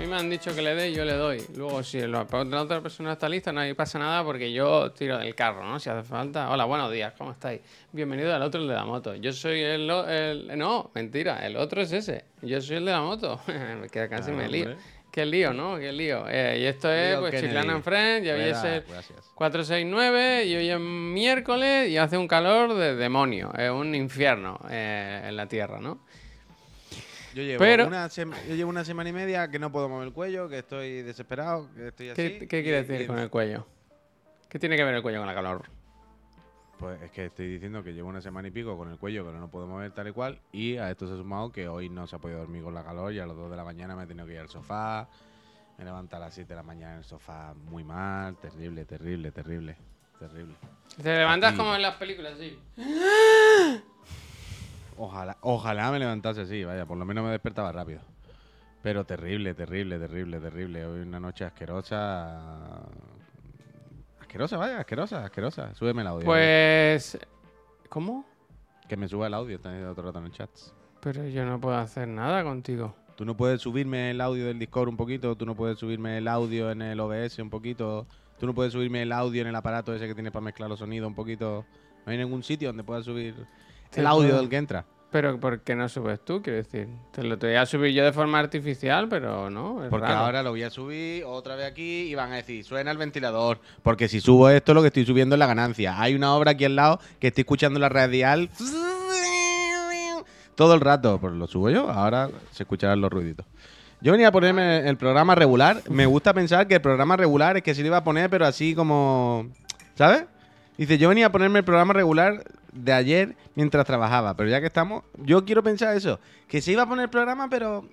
[0.00, 1.42] mí me han dicho que le dé y yo le doy.
[1.54, 5.62] Luego, si la otra persona está lista, no pasa nada porque yo tiro del carro,
[5.62, 5.78] ¿no?
[5.78, 6.50] Si hace falta.
[6.50, 7.60] Hola, buenos días, ¿cómo estáis?
[7.92, 9.14] Bienvenido al otro, el de la moto.
[9.14, 9.90] Yo soy el.
[9.90, 10.58] el...
[10.58, 12.24] No, mentira, el otro es ese.
[12.40, 13.40] Yo soy el de la moto.
[13.92, 14.74] que casi me lío.
[15.12, 15.76] Qué lío, ¿no?
[15.78, 16.24] Qué lío.
[16.28, 18.84] Eh, y esto es, pues, Chiclana en Friends, y hoy es el
[19.34, 25.24] 469, y hoy es miércoles, y hace un calor de demonio, es un infierno eh,
[25.26, 25.98] en la Tierra, ¿no?
[27.34, 30.48] Yo llevo, una yo llevo una semana y media que no puedo mover el cuello,
[30.48, 32.22] que estoy desesperado, que estoy así.
[32.22, 33.66] ¿Qué, qué quiere decir con el cuello?
[34.48, 35.62] ¿Qué tiene que ver el cuello con la calor?
[36.80, 39.38] Pues es que estoy diciendo que llevo una semana y pico con el cuello que
[39.38, 40.40] no puedo mover tal y cual.
[40.50, 42.82] Y a esto se ha sumado que hoy no se ha podido dormir con la
[42.82, 45.06] calor y a las 2 de la mañana me he tenido que ir al sofá.
[45.78, 48.36] Me levanto a las 7 de la mañana en el sofá muy mal.
[48.38, 49.76] Terrible, terrible, terrible.
[50.18, 50.54] Terrible.
[51.02, 52.58] Te levantas como en las películas, sí.
[55.02, 58.02] Ojalá, ojalá me levantase así, vaya, por lo menos me despertaba rápido.
[58.82, 60.84] Pero terrible, terrible, terrible, terrible.
[60.84, 62.82] Hoy una noche asquerosa
[64.20, 65.74] Asquerosa, vaya, asquerosa, asquerosa.
[65.74, 66.26] Súbeme el audio.
[66.26, 67.18] Pues.
[67.88, 68.26] ¿Cómo?
[68.86, 70.50] Que me suba el audio, está otro rato en el chat.
[71.00, 72.94] Pero yo no puedo hacer nada contigo.
[73.16, 76.28] Tú no puedes subirme el audio del Discord un poquito, tú no puedes subirme el
[76.28, 78.06] audio en el OBS un poquito,
[78.38, 80.78] tú no puedes subirme el audio en el aparato ese que tienes para mezclar los
[80.78, 81.64] sonidos un poquito.
[82.04, 83.34] No hay ningún sitio donde puedas subir
[83.94, 84.84] el audio del que entra.
[85.10, 86.40] Pero ¿por qué no subes tú?
[86.40, 89.82] Quiero decir, te lo te voy a subir yo de forma artificial, pero no.
[89.90, 92.98] porque ahora lo voy a subir otra vez aquí y van a decir, suena el
[92.98, 93.58] ventilador.
[93.82, 96.00] Porque si subo esto, lo que estoy subiendo es la ganancia.
[96.00, 98.50] Hay una obra aquí al lado que estoy escuchando la radial
[100.60, 101.18] todo el rato.
[101.18, 103.46] Pues lo subo yo, ahora se escucharán los ruiditos.
[104.02, 105.82] Yo venía a ponerme el programa regular.
[105.88, 108.44] Me gusta pensar que el programa regular es que se lo iba a poner, pero
[108.44, 109.48] así como.
[109.94, 110.24] ¿Sabes?
[110.76, 114.66] Dice, yo venía a ponerme el programa regular de ayer mientras trabajaba, pero ya que
[114.66, 117.88] estamos, yo quiero pensar eso, que se iba a poner el programa, pero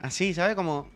[0.00, 0.54] así, ¿sabes?
[0.56, 0.88] Como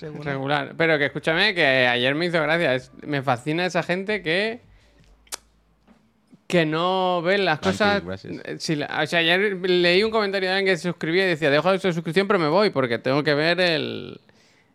[0.00, 0.74] eh, regular.
[0.76, 4.60] Pero que escúchame, que ayer me hizo gracia, me fascina esa gente que
[6.52, 8.02] que no ve las cosas.
[8.04, 8.16] o
[8.66, 12.28] sea, ayer leí un comentario de alguien que se suscribía y decía, dejo de suscripción,
[12.28, 14.20] pero me voy porque tengo que ver el,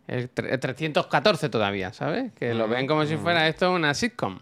[0.08, 2.32] el, 314 todavía, ¿sabes?
[2.32, 4.40] Que lo ven como si fuera esto una sitcom.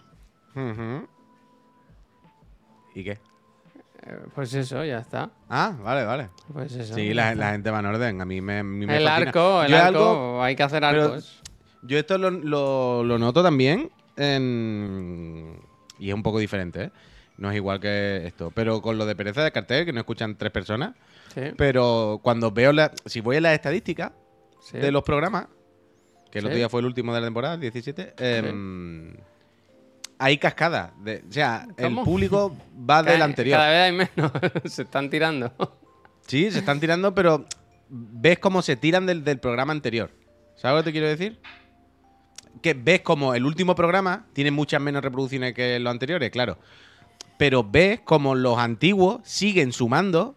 [2.97, 3.11] ¿Y qué?
[3.11, 5.31] Eh, pues eso, ya está.
[5.51, 6.31] Ah, vale, vale.
[6.51, 6.95] Pues eso.
[6.95, 8.21] Sí, la, gente va en orden.
[8.23, 11.43] A mí me, El arco, el arco, hay que hacer arcos.
[11.83, 15.61] Yo esto lo, lo, noto también en...
[15.99, 16.91] Y es un poco diferente, ¿eh?
[17.37, 18.51] No es igual que esto.
[18.55, 20.95] Pero con lo de pereza de cartel, que no escuchan tres personas.
[21.35, 21.53] Sí.
[21.59, 22.93] Pero cuando veo la...
[23.05, 24.13] Si voy a las estadísticas
[24.73, 25.49] de los programas,
[26.31, 28.53] que el otro día fue el último de la temporada, 17, eh,
[30.19, 30.95] hay cascada.
[31.05, 32.57] o sea, el público
[32.89, 33.59] va del anterior.
[33.59, 34.33] Cada vez hay menos.
[34.73, 35.53] se están tirando.
[36.27, 37.47] Sí, se están tirando, pero
[37.89, 40.11] ves cómo se tiran del, programa anterior.
[40.57, 41.39] ¿Sabes lo que te quiero decir?
[42.63, 46.59] Que ves como el último programa tiene muchas menos reproducciones que los anteriores, claro.
[47.37, 50.35] Pero ves como los antiguos siguen sumando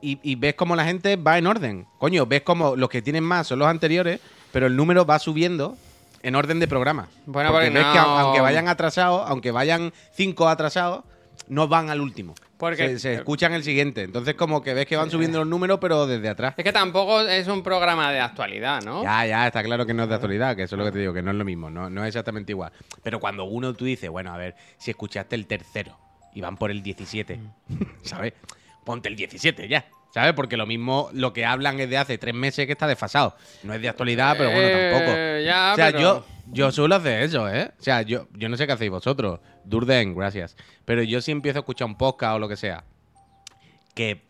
[0.00, 1.86] y, y ves como la gente va en orden.
[1.98, 4.20] Coño, ves como los que tienen más son los anteriores,
[4.52, 5.76] pero el número va subiendo
[6.24, 7.08] en orden de programa.
[7.26, 11.04] Bueno, porque, ves que aunque vayan atrasados, aunque vayan cinco atrasados,
[11.48, 12.34] no van al último.
[12.56, 14.02] Porque se, escuchan el siguiente.
[14.02, 16.54] Entonces, como que ves que van subiendo los números, pero desde atrás.
[16.56, 19.02] Es que tampoco es un programa de actualidad, ¿no?
[19.02, 20.98] Ya, ya, está claro que no es de actualidad, que eso es lo que te
[21.00, 22.72] digo, que no es lo mismo, no, no es exactamente igual.
[23.02, 25.98] Pero cuando uno tú dices, bueno, a ver, si escuchaste el tercero
[26.32, 27.78] y van por el 17, mm.
[28.02, 28.32] ¿sabes?
[28.82, 29.84] Ponte el 17 ya.
[30.14, 30.32] ¿Sabes?
[30.34, 33.34] Porque lo mismo, lo que hablan es de hace tres meses que está desfasado.
[33.64, 35.12] No es de actualidad, pero bueno, tampoco.
[35.12, 37.72] Eh, ya, o sea, yo, yo suelo hacer eso, ¿eh?
[37.80, 39.40] O sea, yo, yo no sé qué hacéis vosotros.
[39.64, 40.56] Durden, gracias.
[40.84, 42.84] Pero yo sí empiezo a escuchar un podcast o lo que sea.
[43.96, 44.22] Que,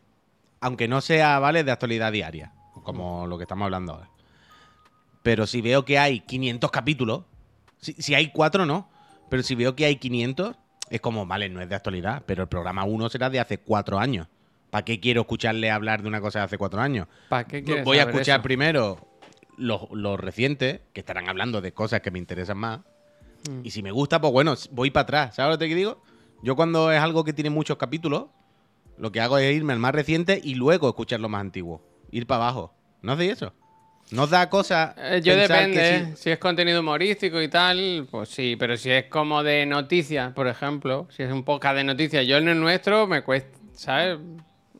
[0.62, 1.64] aunque no sea, ¿vale?
[1.64, 2.54] De actualidad diaria.
[2.82, 4.08] Como lo que estamos hablando ahora.
[5.22, 7.24] Pero si veo que hay 500 capítulos.
[7.76, 8.88] Si, si hay cuatro, no.
[9.28, 10.56] Pero si veo que hay 500,
[10.88, 12.22] es como, vale, no es de actualidad.
[12.24, 14.28] Pero el programa 1 será de hace cuatro años.
[14.74, 17.06] ¿Para qué quiero escucharle hablar de una cosa de hace cuatro años?
[17.28, 18.98] ¿Para qué Voy a escuchar primero
[19.56, 22.80] los, recientes, que estarán hablando de cosas que me interesan más.
[23.48, 23.60] Mm.
[23.62, 25.36] Y si me gusta, pues bueno, voy para atrás.
[25.36, 26.02] ¿Sabes lo que te digo?
[26.42, 28.24] Yo cuando es algo que tiene muchos capítulos,
[28.98, 31.80] lo que hago es irme al más reciente y luego escuchar lo más antiguo.
[32.10, 32.74] Ir para abajo.
[33.00, 33.52] ¿No hacéis eso?
[34.10, 34.96] ¿Nos da cosa?
[34.98, 36.16] Eh, yo depende.
[36.16, 36.30] Si...
[36.30, 38.56] es contenido humorístico y tal, pues sí.
[38.58, 42.38] Pero si es como de noticias, por ejemplo, si es un podcast de noticias, yo
[42.38, 44.18] en el nuestro me cuesta, ¿sabes?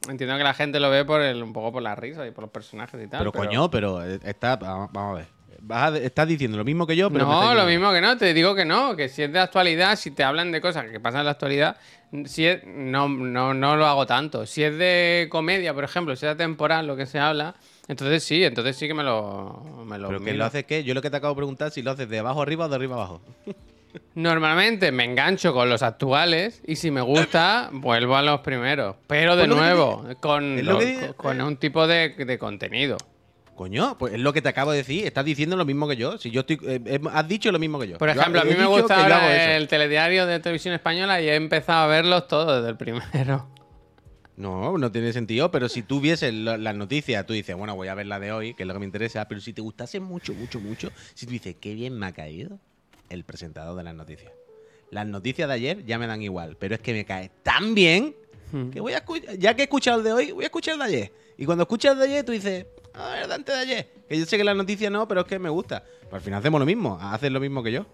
[0.09, 2.43] Entiendo que la gente lo ve por el, un poco por la risa y por
[2.45, 3.21] los personajes y tal.
[3.21, 4.57] Pero, coño, pero está.
[4.57, 6.03] Vamos a ver.
[6.03, 7.27] estás diciendo lo mismo que yo, pero.
[7.27, 10.11] No, lo mismo que no, te digo que no, que si es de actualidad, si
[10.11, 11.77] te hablan de cosas que pasan en la actualidad,
[12.27, 14.47] si no, no, no lo hago tanto.
[14.47, 17.55] Si es de comedia, por ejemplo, si es temporal lo que se habla,
[17.89, 20.85] Entonces sí, entonces sí que me lo, me lo ¿Pero que lo haces qué?
[20.85, 22.77] Yo lo que te acabo de preguntar si lo haces de abajo arriba o de
[22.77, 23.21] arriba abajo.
[24.15, 28.97] Normalmente me engancho con los actuales y si me gusta, vuelvo a los primeros.
[29.07, 32.97] Pero de Pues que nuevo, con, lo que con un tipo de, de contenido.
[33.55, 35.07] Coño, pues es lo que te acabo de decir.
[35.07, 36.19] Estás diciendo lo mismo que yo.
[36.19, 37.99] Si yo estoy, eh, eh, has dicho lo mismo que yo.
[37.99, 41.37] Por Yo ejemplo, a mí me gusta ahora el telediario de televisión española y he
[41.37, 43.49] empezado a verlos todos desde el primero.
[44.37, 47.95] No, no tiene sentido, pero si tú vieses las noticias, tú dices, bueno, voy a
[47.95, 50.35] ver la de hoy, que es lo que me interesa, pero si te gustase mucho,
[50.35, 52.59] mucho, mucho, si tú dices, qué bien me ha caído
[53.11, 54.33] el presentador de las noticias.
[54.91, 58.15] Las noticias de ayer ya me dan igual, pero es que me cae tan bien
[58.53, 58.71] Hmm.
[58.71, 60.79] que voy a escuchar, ya que he escuchado el de hoy, voy a escuchar el
[60.81, 61.13] de ayer.
[61.37, 63.91] Y cuando escuchas el de ayer, tú dices, a ver, de antes de ayer.
[64.09, 65.83] Que yo sé que las noticias no, pero es que me gusta.
[66.03, 67.87] Pero al final hacemos lo mismo, haces lo mismo que yo.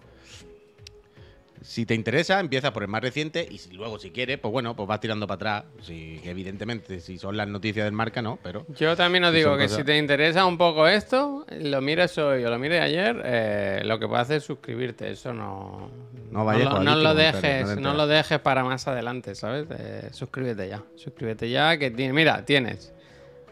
[1.61, 4.75] Si te interesa, empiezas por el más reciente y si luego, si quieres, pues bueno,
[4.75, 5.63] pues vas tirando para atrás.
[5.83, 8.65] Si, que evidentemente, si son las noticias del marca, no, pero.
[8.69, 12.17] Yo también os Sí, digo que cosas- si te interesa un poco esto, lo mires
[12.17, 15.11] hoy o lo mires ayer, eh, lo que puedes hacer es suscribirte.
[15.11, 15.91] Eso no.
[16.31, 19.67] No vayas lo, con no lo dejes, no no lo dejes para más adelante, ¿sabes?
[19.69, 20.81] Eh, suscríbete ya.
[20.95, 22.91] Suscríbete ya, que tiene, mira, tienes.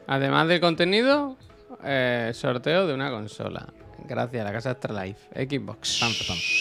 [0.07, 1.38] Además del contenido,
[1.83, 3.67] eh, sorteo de una consola.
[4.07, 5.19] Gracias a la casa Extra Life.
[5.45, 6.00] Xbox.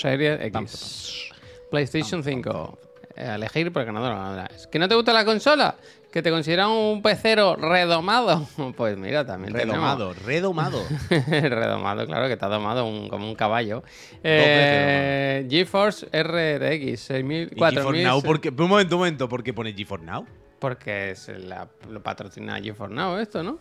[0.03, 1.31] Series X.
[1.71, 2.79] PlayStation 5.
[3.17, 4.47] Eh, elegir por el ganador o ganadora.
[4.55, 5.75] ¿Es ¿Que no te gusta la consola?
[6.13, 8.47] ¿Que te consideran un pecero redomado?
[8.77, 10.83] Pues mira, también Redomado, redomado.
[11.09, 11.31] tenemos.
[11.51, 13.83] redomado, claro, que está domado un- como un caballo.
[14.23, 18.05] Eh, GeForce RTX 6000, ¿Y GeForce 4000.
[18.05, 18.23] Now?
[18.23, 18.49] ¿por qué?
[18.51, 19.29] Un momento, un momento.
[19.29, 20.25] ¿Por qué pone GeForce Now?
[20.59, 23.59] Porque es la, lo patrocina GeForce Now esto, ¿no?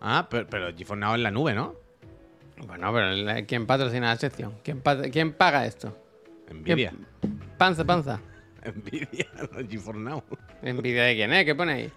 [0.00, 1.74] Ah, pero, pero GeForce Now en la nube, ¿no?
[2.66, 4.54] Bueno, pero ¿quién patrocina la sección?
[4.64, 5.96] ¿Quién, pa- quién paga esto?
[6.52, 6.92] Nvidia.
[7.56, 8.20] Panza, panza.
[8.64, 10.22] Nvidia, no GeForce Now.
[10.62, 11.44] ¿Envidia de quién es?
[11.44, 11.92] ¿Qué pone ahí?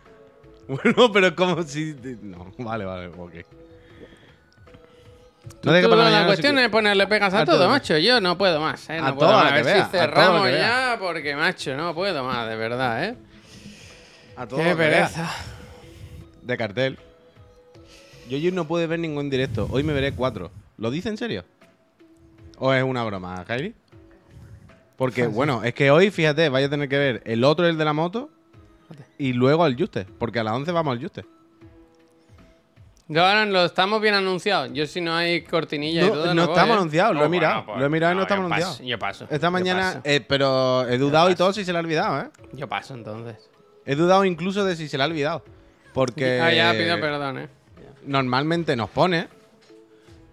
[0.68, 1.96] Bueno, pero es como si.
[2.22, 3.34] No, vale, vale, ok.
[5.60, 7.70] Tú, dejes para la mañana, cuestión si- es ponerle pegas a, a todo, todo.
[7.70, 7.98] macho.
[7.98, 8.98] Yo no puedo más, ¿eh?
[9.00, 9.52] No A puedo todo, a más.
[9.52, 12.56] la A que ver vea, si cerramos que ya, porque, macho, no puedo más, de
[12.56, 13.16] verdad, ¿eh?
[14.36, 15.30] A todo Qué que pereza.
[16.44, 17.00] De cartel.
[18.30, 19.68] Yo hoy no pude ver ningún directo.
[19.72, 20.52] Hoy me veré cuatro.
[20.78, 21.44] ¿Lo dice en serio?
[22.58, 23.76] ¿O es una broma, Jairi?
[25.02, 27.86] Porque, bueno, es que hoy, fíjate, vais a tener que ver el otro, el de
[27.86, 28.30] la moto,
[29.18, 30.06] y luego al Juste.
[30.20, 31.26] Porque a las 11 vamos al Juste.
[33.08, 34.70] Yo ahora lo estamos bien anunciados.
[34.74, 36.78] Yo si no hay cortinilla y No, todo, no no voy, estamos ¿eh?
[36.78, 37.66] anunciados, lo he Oh, mirado.
[37.66, 38.88] pues, Lo he mirado y no estamos paso, anunciados.
[38.92, 39.24] Yo paso.
[39.32, 40.02] Esta yo mañana, paso.
[40.04, 41.44] eh, pero he dudado y paso.
[41.46, 42.30] todo si se le ha olvidado, ¿eh?
[42.54, 43.38] Yo paso entonces.
[43.88, 45.44] He dudado incluso de si se le ha olvidado.
[45.96, 47.50] Porque Ah, ya pido perdón, ¿eh?
[48.06, 49.28] normalmente nos pone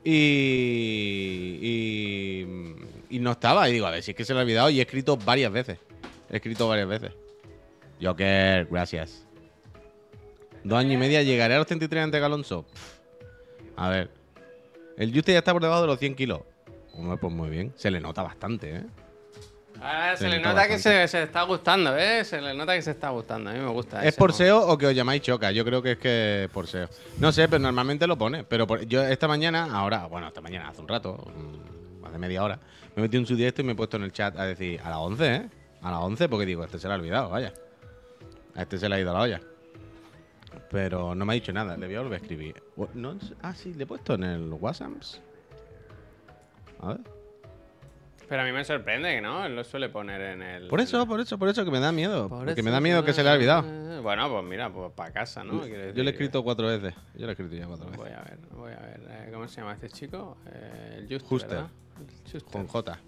[0.04, 2.46] y, y,
[3.10, 3.68] y no estaba.
[3.68, 5.52] Y digo, a ver si es que se le ha olvidado y he escrito varias
[5.52, 5.78] veces.
[6.30, 7.12] He escrito varias veces.
[8.02, 9.24] Joker, gracias.
[10.64, 12.64] Dos años y media llegaré a los 33 ante Alonso.
[12.64, 12.98] Pff.
[13.76, 14.10] A ver.
[14.96, 16.40] El Juste ya está por debajo de los 100 kilos.
[16.94, 17.72] Hombre, pues muy bien.
[17.76, 18.82] Se le nota bastante, ¿eh?
[19.80, 22.24] Ahora se Se le nota nota que se, se está gustando, ¿eh?
[22.24, 23.50] Se le nota que se está gustando.
[23.50, 24.32] A mí me gusta ¿Es por.
[24.32, 25.52] SEO o que os llamáis choca?
[25.52, 26.88] Yo creo que es que es por SEO.
[27.20, 28.42] No sé, pero normalmente lo pone.
[28.42, 31.77] Pero por- yo esta mañana, ahora, bueno, esta mañana, hace un rato, mm,
[32.08, 32.58] hace media hora,
[32.96, 34.90] me metí en su directo y me he puesto en el chat a decir, a
[34.90, 35.48] las 11, ¿eh?
[35.82, 37.52] A las 11, porque digo, este se le ha olvidado, vaya.
[38.54, 39.40] A este se le ha ido la olla.
[40.70, 42.62] Pero no me ha dicho nada, le voy a volver a escribir.
[42.94, 44.90] No, ah, sí, le he puesto en el WhatsApp.
[46.80, 47.00] A ver.
[48.28, 50.68] Pero a mí me sorprende que no, él lo suele poner en el.
[50.68, 52.28] Por eso, por eso, por eso, que me da miedo.
[52.28, 53.62] Por porque eso me da miedo que se le ha olvidado.
[54.02, 55.66] Bueno, pues mira, pues para casa, ¿no?
[55.66, 56.94] Yo le he escrito cuatro veces.
[57.14, 58.00] Yo le he escrito ya cuatro veces.
[58.00, 59.00] Voy a ver, voy a ver.
[59.08, 60.36] eh, ¿Cómo se llama este chico?
[60.46, 61.22] Eh, el.
[61.22, 61.48] Juster.
[61.48, 61.70] ¿verdad?
[62.50, 62.98] Con J.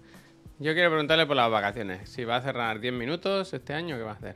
[0.59, 2.09] Yo quiero preguntarle por las vacaciones.
[2.09, 4.35] Si va a cerrar 10 minutos este año, ¿qué va a hacer?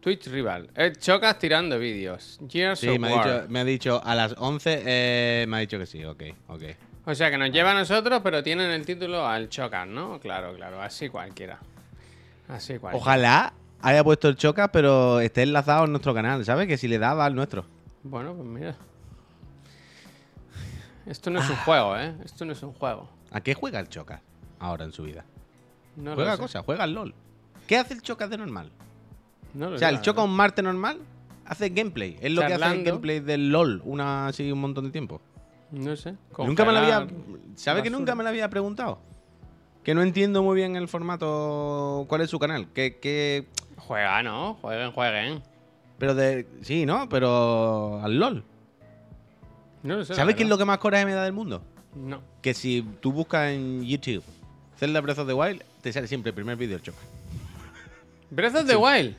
[0.00, 0.70] Twitch Rival.
[0.74, 2.40] Eh, chocas tirando vídeos.
[2.48, 3.24] Gears Sí, of me ha, War.
[3.40, 6.62] dicho, me ha dicho a las 11, eh, me ha dicho que sí, ok, ok.
[7.06, 10.18] O sea, que nos lleva a nosotros, pero tienen el título al Chocas, ¿no?
[10.20, 10.80] Claro, claro.
[10.80, 11.58] Así cualquiera.
[12.48, 12.96] Así cualquiera.
[13.02, 16.66] Ojalá haya puesto el Chocas, pero esté enlazado en nuestro canal, ¿sabes?
[16.66, 17.64] Que si le daba al nuestro.
[18.04, 18.74] Bueno, pues mira.
[21.06, 21.50] Esto no es Ah.
[21.52, 22.14] un juego, ¿eh?
[22.24, 23.08] Esto no es un juego.
[23.32, 24.20] ¿A qué juega el Chocas
[24.58, 25.24] ahora en su vida?
[25.96, 27.14] No juega cosas, juega al LOL.
[27.66, 28.70] ¿Qué hace el Chocas de normal?
[29.54, 30.98] No lo O sea, sé, el la Chocas un Marte normal
[31.44, 32.18] hace gameplay.
[32.20, 35.20] Es lo que hace el gameplay del LOL una así un montón de tiempo.
[35.70, 36.14] No sé.
[36.38, 37.06] Nunca me lo había.
[37.54, 38.98] ¿Sabe que nunca me lo había preguntado?
[39.82, 42.04] Que no entiendo muy bien el formato.
[42.08, 42.68] ¿Cuál es su canal?
[42.72, 43.48] Que, que
[43.86, 44.54] Juega, ¿no?
[44.54, 45.42] Jueguen, jueguen.
[45.98, 46.46] Pero de.
[46.62, 47.08] Sí, ¿no?
[47.08, 48.44] Pero al LOL.
[49.82, 50.12] No lo sé.
[50.12, 51.62] la ¿Sabes qué es lo que más coraje me da del mundo?
[51.94, 52.22] No.
[52.40, 54.24] Que si tú buscas en YouTube
[54.82, 56.98] Zelda Breath of the Wild, te sale siempre el primer vídeo del Choca.
[58.30, 59.14] Breath of the Wild.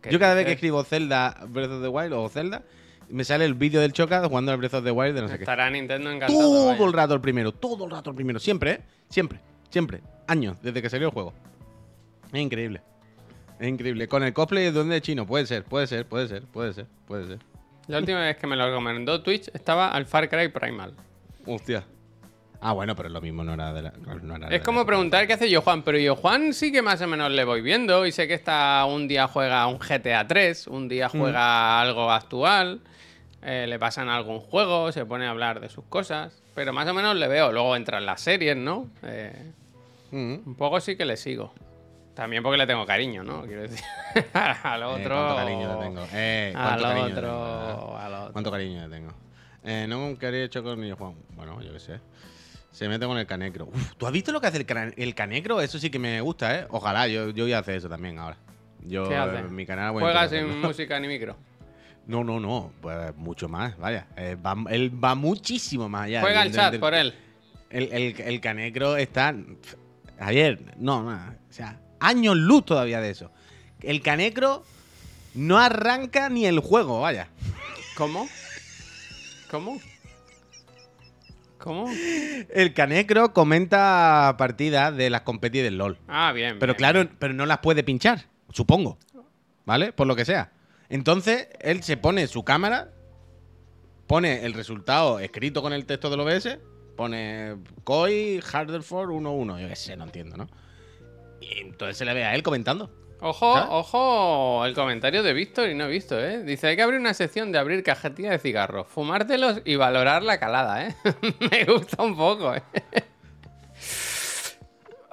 [0.00, 2.62] ¿Qué Yo cada vez que escribo Zelda Breath of the Wild o Zelda,
[3.10, 5.36] Me sale el vídeo del Choca jugando al Breath of the Wild de no sé
[5.36, 5.44] qué.
[5.44, 6.36] Estará Nintendo encantado.
[6.36, 6.84] Todo vaya.
[6.84, 8.40] el rato el primero, todo el rato el primero.
[8.40, 8.80] Siempre, ¿eh?
[9.08, 10.00] Siempre, siempre.
[10.26, 11.32] Años, desde que salió el juego.
[12.32, 12.80] Es increíble.
[13.60, 14.08] Es increíble.
[14.08, 17.26] Con el cosplay de duende chino, puede ser, puede ser, puede ser, puede ser, puede
[17.26, 17.38] ser.
[17.86, 20.94] La última vez que me lo recomendó Twitch estaba al Far Cry Primal.
[21.46, 21.84] Hostia.
[22.62, 23.92] Ah, bueno, pero lo mismo no era de la.
[24.22, 26.70] no era de Es como la- preguntar qué hace yo Juan, pero yo Juan sí
[26.70, 29.78] que más o menos le voy viendo y sé que está un día juega un
[29.78, 31.18] GTA 3, un día Mm.
[31.18, 32.80] juega algo actual,
[33.42, 36.92] eh, le pasan algún juego, se pone a hablar de sus cosas, pero más o
[36.92, 37.50] menos le veo.
[37.50, 38.88] Luego entran las series, ¿no?
[39.04, 39.52] Eh,
[40.10, 40.40] Mm.
[40.44, 41.54] un poco sí que le sigo.
[42.14, 43.42] También porque le tengo cariño, ¿no?
[43.46, 43.80] Quiero decir.
[44.64, 45.14] al Eh, otro.
[45.16, 46.06] cuánto cariño le tengo.
[46.12, 48.32] Eh, Al cariño le otro, tengo, al otro.
[48.34, 49.12] Cuánto cariño le tengo.
[49.64, 51.14] Eh, no quería hecho con niño Juan.
[51.36, 52.00] Bueno, yo qué sé.
[52.72, 53.66] Se mete con el canecro.
[53.66, 55.60] Uf, ¿tú has visto lo que hace el, el canecro?
[55.60, 56.66] Eso sí que me gusta, ¿eh?
[56.70, 58.36] Ojalá, yo, yo voy a hacer eso también ahora.
[58.82, 59.42] Yo ¿Qué hace?
[59.42, 61.36] mi canal Juega sin música ni micro.
[62.06, 62.72] No, no, no.
[62.80, 64.06] Pues mucho más, vaya.
[64.16, 66.20] Eh, va- él va muchísimo más allá.
[66.22, 67.12] Juega el chat del- por él.
[67.68, 69.34] El, el, el canecro está.
[70.18, 71.10] Ayer, no, no.
[71.10, 73.30] O sea, años luz todavía de eso.
[73.82, 74.64] El canecro
[75.34, 77.28] no arranca ni el juego, vaya.
[77.96, 78.28] ¿Cómo?
[79.50, 79.80] ¿Cómo?
[81.58, 81.90] ¿Cómo?
[82.50, 85.98] El canecro comenta partidas de las competidas del LOL.
[86.06, 86.58] Ah, bien.
[86.60, 86.78] Pero bien.
[86.78, 88.96] claro, pero no las puede pinchar, supongo.
[89.66, 89.92] ¿Vale?
[89.92, 90.52] Por lo que sea.
[90.88, 92.92] Entonces, él se pone su cámara,
[94.06, 96.58] pone el resultado escrito con el texto del OBS,
[96.96, 99.60] pone COI Harderford 1-1.
[99.60, 100.48] Yo qué sé, no entiendo, ¿no?
[101.40, 102.90] Y entonces se le ve a él comentando.
[103.22, 106.42] Ojo, ojo, el comentario de Víctor y no he visto, ¿eh?
[106.42, 110.38] Dice, hay que abrir una sección de abrir cajetillas de cigarros, fumártelos y valorar la
[110.38, 110.94] calada, ¿eh?
[111.50, 112.62] Me gusta un poco, ¿eh?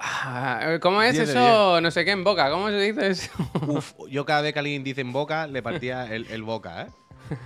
[0.00, 1.80] Ah, ¿Cómo es 10 de eso?
[1.82, 3.30] No sé qué en boca, ¿cómo se dice eso?
[3.66, 6.86] Uf, yo cada vez que alguien dice en boca, le partía el, el boca, ¿eh?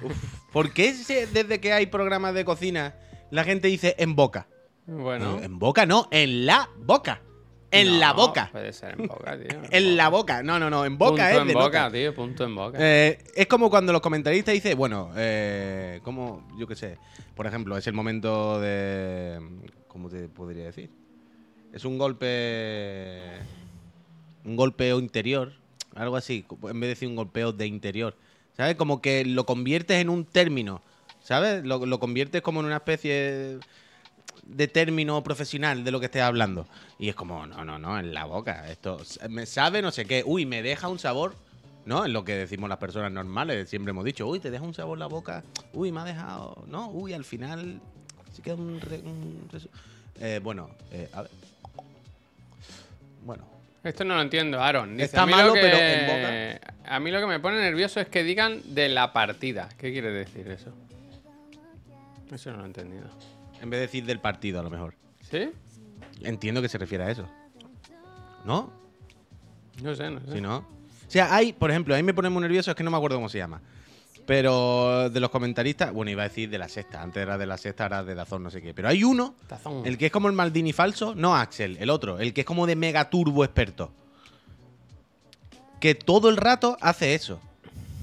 [0.03, 0.17] Uf.
[0.53, 0.93] ¿Por qué
[1.33, 2.95] desde que hay programas de cocina
[3.31, 4.47] la gente dice en boca?
[4.87, 5.41] Bueno.
[5.43, 7.23] En boca no, en la boca.
[7.73, 8.51] En no, la boca.
[8.53, 9.63] Puede ser en boca, tío.
[9.71, 10.43] En la boca.
[10.43, 10.85] No, no, no.
[10.85, 11.93] En boca punto es en de boca, nota.
[11.93, 12.79] tío, punto en boca.
[12.79, 16.99] Eh, es como cuando los comentaristas dicen, bueno, eh, como, yo qué sé,
[17.35, 19.41] por ejemplo, es el momento de...
[19.89, 20.91] ¿Cómo te podría decir?
[21.73, 23.21] Es un golpe...
[24.45, 25.53] Un golpeo interior,
[25.95, 28.17] algo así, en vez de decir un golpeo de interior.
[28.55, 28.77] ¿Sabes?
[28.77, 30.83] Como que lo conviertes en un término,
[31.23, 31.65] ¿sabes?
[31.65, 33.61] Lo, lo conviertes como en una especie de
[34.69, 36.67] término profesional de lo que estés hablando.
[36.99, 38.71] Y es como, no, no, no, en la boca.
[38.71, 40.23] Esto me sabe no sé qué.
[40.27, 41.35] Uy, me deja un sabor.
[41.85, 42.05] ¿No?
[42.05, 43.69] Es lo que decimos las personas normales.
[43.69, 45.43] Siempre hemos dicho, uy, te deja un sabor la boca.
[45.73, 46.63] Uy, me ha dejado.
[46.69, 47.81] No, uy, al final.
[48.33, 48.81] Sí queda un.
[48.81, 49.49] re- un
[50.21, 51.31] Eh, bueno, eh, a ver.
[53.25, 53.45] Bueno.
[53.83, 54.93] Esto no lo entiendo, Aaron.
[54.93, 58.23] Dice, Está malo, que- pero en A mí lo que me pone nervioso es que
[58.23, 59.69] digan de la partida.
[59.77, 60.73] ¿Qué quiere decir eso?
[62.31, 63.07] Eso no lo he entendido.
[63.63, 64.95] En vez de decir del partido, a lo mejor.
[65.31, 65.51] ¿Sí?
[66.23, 67.29] Entiendo que se refiere a eso.
[68.45, 68.73] ¿No?
[69.81, 70.33] No sé, no sé.
[70.33, 70.59] Si no.
[70.59, 70.65] O
[71.07, 73.29] sea, hay, por ejemplo, ahí me pone muy nervioso, es que no me acuerdo cómo
[73.29, 73.63] se llama.
[74.27, 77.57] Pero de los comentaristas, bueno, iba a decir de la sexta, antes era de la
[77.57, 78.75] sexta, ahora de Dazón, no sé qué.
[78.75, 79.87] Pero hay uno, Tazón.
[79.87, 82.67] el que es como el Maldini falso, no Axel, el otro, el que es como
[82.67, 83.93] de mega turbo experto.
[85.81, 87.41] Que todo el rato hace eso.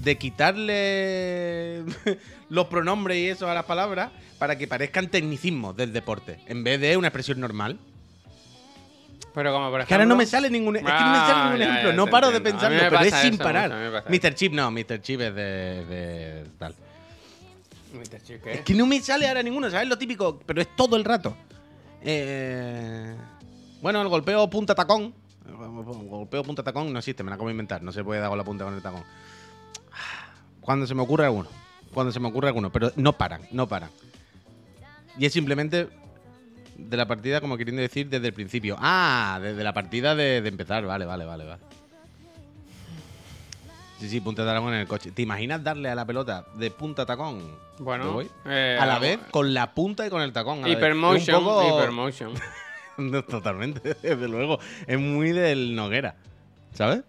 [0.02, 1.84] De quitarle
[2.48, 6.80] los pronombres y eso a las palabras para que parezcan tecnicismos del deporte, en vez
[6.80, 7.78] de una expresión normal.
[9.34, 9.86] Pero como por ejemplo...
[9.88, 11.92] Que ahora no me sale ningún, es que no me sale Ah, ningún ya, ejemplo.
[11.92, 12.60] No paro de entiendo.
[12.60, 14.04] Pensarlo, pero es sin parar.
[14.08, 14.34] Mr.
[14.34, 15.00] Chip no, Mr.
[15.02, 16.74] Chip es de, de tal.
[17.94, 18.22] Mr.
[18.22, 18.52] Chip, ¿qué?
[18.54, 19.86] Es que no me sale ahora ninguno, ¿sabes?
[19.86, 21.36] Lo típico, pero es todo el rato.
[22.02, 23.14] Eh,
[23.82, 25.14] bueno, el golpeo punta tacón.
[25.46, 27.82] Golpeo punta tacón no existe, me la acabo de inventar.
[27.82, 29.04] No se puede dar con la punta con el tacón.
[30.60, 31.48] Cuando se me ocurre alguno.
[31.92, 32.70] Cuando se me ocurre alguno.
[32.70, 33.90] Pero no paran, no paran.
[35.18, 35.88] Y es simplemente
[36.76, 38.76] de la partida, como queriendo decir, desde el principio.
[38.78, 40.84] Ah, desde la partida de, de empezar.
[40.86, 41.62] Vale, vale, vale, vale.
[43.98, 45.10] Sí, sí, punta tacón en el coche.
[45.12, 47.38] ¿Te imaginas darle a la pelota de punta tacón?
[47.78, 50.66] ¿Me Bueno, eh, a la vez con la punta y con el tacón.
[50.66, 52.32] Hypermotion, poco- Hypermotion.
[53.28, 54.58] Totalmente, desde luego.
[54.86, 56.14] Es muy del Noguera.
[56.72, 57.02] ¿Sabes?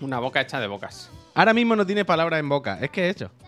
[0.00, 1.10] Una boca hecha de bocas.
[1.34, 2.78] Ahora mismo no tiene palabras en boca.
[2.80, 3.30] Es que he hecho.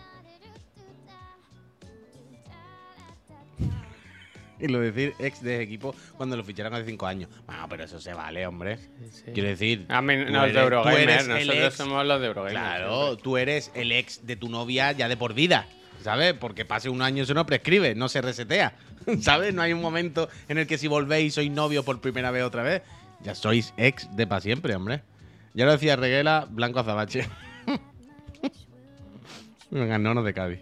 [4.59, 7.29] Y lo de decir ex de equipo cuando lo ficharon hace cinco años.
[7.45, 8.79] Bueno, pero eso se vale, hombre.
[9.33, 9.85] Quiero decir.
[9.89, 12.53] A mí, los eres- de Eurogamer, nosotros ex- somos los de Eurogamer.
[12.53, 13.23] Claro, siempre.
[13.23, 15.65] tú eres el ex de tu novia ya de por vida,
[16.01, 16.33] ¿sabes?
[16.33, 18.75] Porque pase un año eso no prescribe, no se resetea,
[19.21, 19.53] ¿sabes?
[19.53, 22.63] No hay un momento en el que si volvéis sois novios por primera vez otra
[22.63, 22.83] vez.
[23.21, 25.01] Ya sois ex de para siempre, hombre.
[25.55, 27.27] Ya lo decía Reguela, Blanco Azabache.
[29.73, 30.59] Venga, no, no de Cádiz.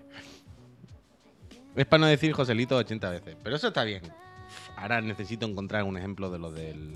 [1.75, 3.36] Es para no decir Joselito 80 veces.
[3.44, 4.01] Pero eso está bien.
[4.77, 6.94] Ahora necesito encontrar un ejemplo de los del,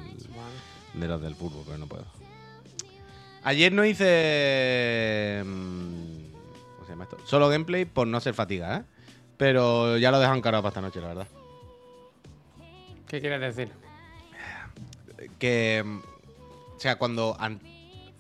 [0.94, 2.06] de los del fútbol, pero no puedo.
[3.44, 5.44] Ayer no hice.
[5.46, 6.32] mm,
[6.76, 7.18] ¿Cómo se llama esto?
[7.26, 8.84] Solo gameplay por no ser fatiga, ¿eh?
[9.38, 11.28] Pero ya lo dejan encarado para esta noche, la verdad.
[13.08, 13.72] ¿Qué quieres decir?
[15.40, 15.84] Que.
[15.86, 16.00] mm,
[16.76, 17.36] O sea, cuando.
[17.40, 17.62] an-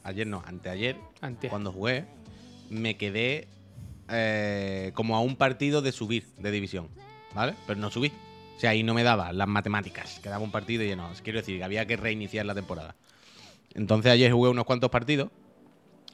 [0.03, 0.97] ayer no, anteayer.
[1.21, 1.49] Antier.
[1.49, 2.05] Cuando jugué,
[2.69, 3.47] me quedé
[4.09, 6.89] eh, como a un partido de subir de división,
[7.33, 7.55] ¿vale?
[7.65, 8.11] Pero no subí.
[8.55, 10.19] O sea, ahí no me daba las matemáticas.
[10.19, 11.09] Quedaba un partido y no.
[11.23, 12.95] Quiero decir, que había que reiniciar la temporada.
[13.73, 15.29] Entonces ayer jugué unos cuantos partidos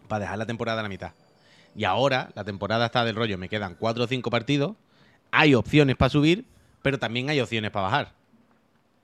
[0.07, 1.13] para dejar la temporada a la mitad.
[1.75, 3.38] Y ahora la temporada está del rollo.
[3.38, 4.75] Me quedan cuatro o cinco partidos.
[5.31, 6.45] Hay opciones para subir,
[6.81, 8.13] pero también hay opciones para bajar.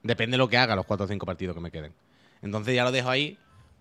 [0.02, 1.94] Depende de lo que haga los cuatro o cinco partidos que me queden.
[2.42, 3.38] Entonces ya lo dejo ahí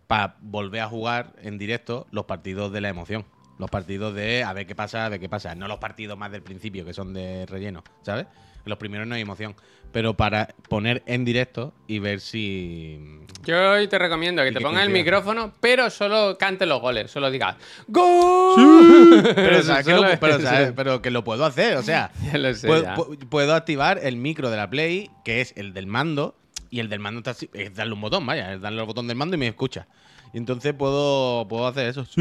[0.07, 3.25] para volver a jugar en directo los partidos de la emoción.
[3.59, 5.55] Los partidos de a ver qué pasa, a ver qué pasa.
[5.55, 8.27] No los partidos más del principio, que son de relleno, ¿sabes?
[8.67, 9.55] Los primeros no hay emoción.
[9.93, 12.99] Pero para poner en directo y ver si.
[13.45, 17.11] Yo hoy te recomiendo que ¿Y te pongas el micrófono, pero solo cante los goles.
[17.11, 17.55] Solo digas
[17.87, 19.23] ¡Gol!
[19.35, 20.43] Pero, ¿sabes que lo- Solo pero, eso.
[20.47, 20.73] ¿sabes?
[20.77, 22.11] pero que lo puedo hacer, o sea.
[22.33, 22.97] Ya lo sé, puedo, ya.
[22.97, 26.35] pu- puedo activar el micro de la Play, que es el del mando,
[26.69, 29.07] y el del mando está así- es darle un botón, vaya, es darle al botón
[29.07, 29.87] del mando y me escucha.
[30.35, 32.05] Y entonces puedo, puedo hacer eso.
[32.05, 32.21] ¡Sí!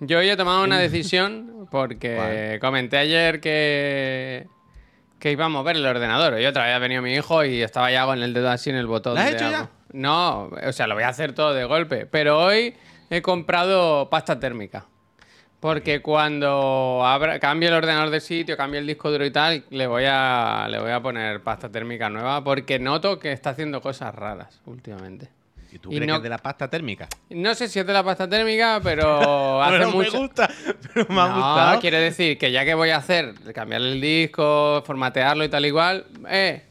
[0.00, 4.46] Yo hoy he tomado una decisión porque comenté ayer que,
[5.18, 6.38] que iba a mover el ordenador.
[6.40, 8.76] Y otra vez ha venido mi hijo y estaba ya con el dedo así en
[8.76, 9.14] el botón.
[9.14, 9.70] ¿Lo has de hecho ya?
[9.92, 12.06] No, o sea, lo voy a hacer todo de golpe.
[12.06, 12.74] Pero hoy
[13.08, 14.86] he comprado pasta térmica.
[15.60, 19.86] Porque cuando abra, cambie el ordenador de sitio, cambie el disco duro y tal, le
[19.86, 24.14] voy a, le voy a poner pasta térmica nueva porque noto que está haciendo cosas
[24.14, 25.30] raras últimamente.
[25.72, 27.08] ¿Y tú Y crees no- que es de la pasta térmica?
[27.30, 30.12] No sé si es de la pasta térmica, pero hace Pero mucho...
[30.12, 30.50] me gusta,
[30.94, 31.80] pero me ha no, gustado.
[31.80, 36.04] quiere decir que ya que voy a hacer, cambiarle el disco, formatearlo y tal igual,
[36.28, 36.62] eh,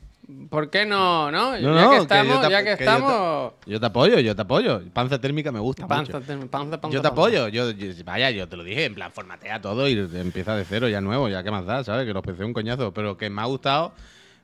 [0.50, 1.30] ¿por qué no?
[1.32, 1.58] ¿No?
[1.60, 3.54] No, ya que estamos, ya que yo te- estamos.
[3.66, 4.82] Yo te apoyo, yo te apoyo.
[4.94, 6.26] Panza térmica me gusta Panza, mucho.
[6.28, 9.12] panza, panza, panza, Yo te apoyo, yo, yo- vaya, yo te lo dije, en plan,
[9.12, 12.06] formatea todo y empieza de cero ya nuevo, ya que más da, ¿sabes?
[12.08, 13.94] Que los PC un coñazo, pero que me ha gustado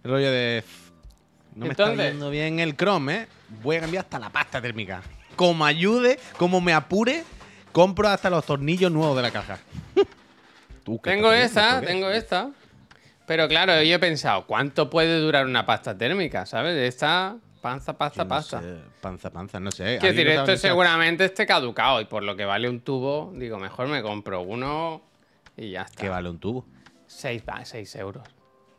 [0.03, 0.63] el rollo de...
[1.55, 3.27] No me está Entonces- viendo bien el Chrome, ¿eh?
[3.61, 5.01] Voy a cambiar hasta la pasta térmica.
[5.35, 7.23] Como ayude, como me apure,
[7.71, 9.59] compro hasta los tornillos nuevos de la caja.
[10.83, 11.81] Tú, ¿qué Tengo viendo?
[11.85, 12.49] tengo esta.
[13.27, 16.45] Pero claro, yo he pensado, ¿cuánto puede durar una pasta térmica?
[16.45, 16.75] ¿Sabes?
[16.75, 18.61] Esta panza, pasta, no pasta.
[18.61, 19.83] sé, panza, panza, no sé.
[19.99, 23.57] Quiero ¿Alguien decir, esto seguramente esté caducado y por lo que vale un tubo, digo,
[23.59, 25.01] mejor me compro uno
[25.55, 26.01] y ya está.
[26.01, 26.65] Que vale un tubo.
[27.07, 28.23] 6 seis euros.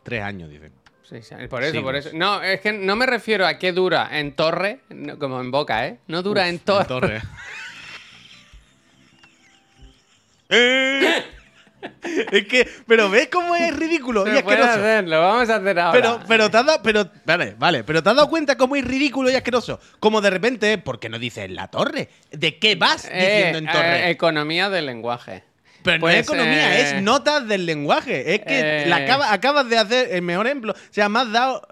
[0.03, 0.73] Tres años, dicen.
[1.09, 2.11] Sí, sí, Por eso, Sí, por eso.
[2.15, 5.87] No, es que no me refiero a qué dura en torre, no, como en boca,
[5.87, 5.99] ¿eh?
[6.07, 6.85] No dura en torre.
[6.87, 7.23] Torre.
[12.33, 14.71] es que, pero ¿ves cómo es ridículo y puede asqueroso?
[14.71, 16.01] hacer, lo vamos a hacer ahora.
[16.01, 18.85] Pero, pero te has dado, pero, vale, vale, pero te has dado cuenta cómo es
[18.85, 19.81] ridículo y asqueroso.
[19.99, 22.09] Como de repente, ¿por qué no dices la torre?
[22.31, 23.19] ¿De qué vas Eh,
[23.51, 24.07] diciendo en torre?
[24.07, 25.43] eh, economía del lenguaje.
[25.83, 28.35] Pero no Pues, es economía, eh, es notas del lenguaje.
[28.35, 30.73] Es que eh, la acaba- acabas de hacer el mejor ejemplo.
[30.73, 31.67] O sea, me has dado.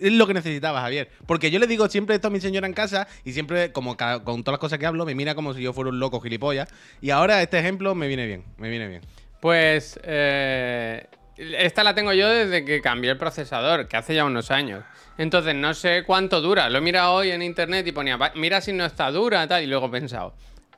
[0.00, 1.10] Es lo que necesitabas, Javier.
[1.26, 4.42] Porque yo le digo siempre esto a mi señora en casa y siempre, como con
[4.42, 6.68] todas las cosas que hablo, me mira como si yo fuera un loco gilipollas.
[7.02, 9.02] Y ahora este ejemplo me viene bien, me viene bien.
[9.40, 14.50] Pues eh, esta la tengo yo desde que cambié el procesador, que hace ya unos
[14.50, 14.82] años.
[15.18, 16.70] Entonces no sé cuánto dura.
[16.70, 19.62] Lo he mirado hoy en internet y ponía, "Va- mira si no está dura, tal.
[19.62, 20.34] Y luego he pensado,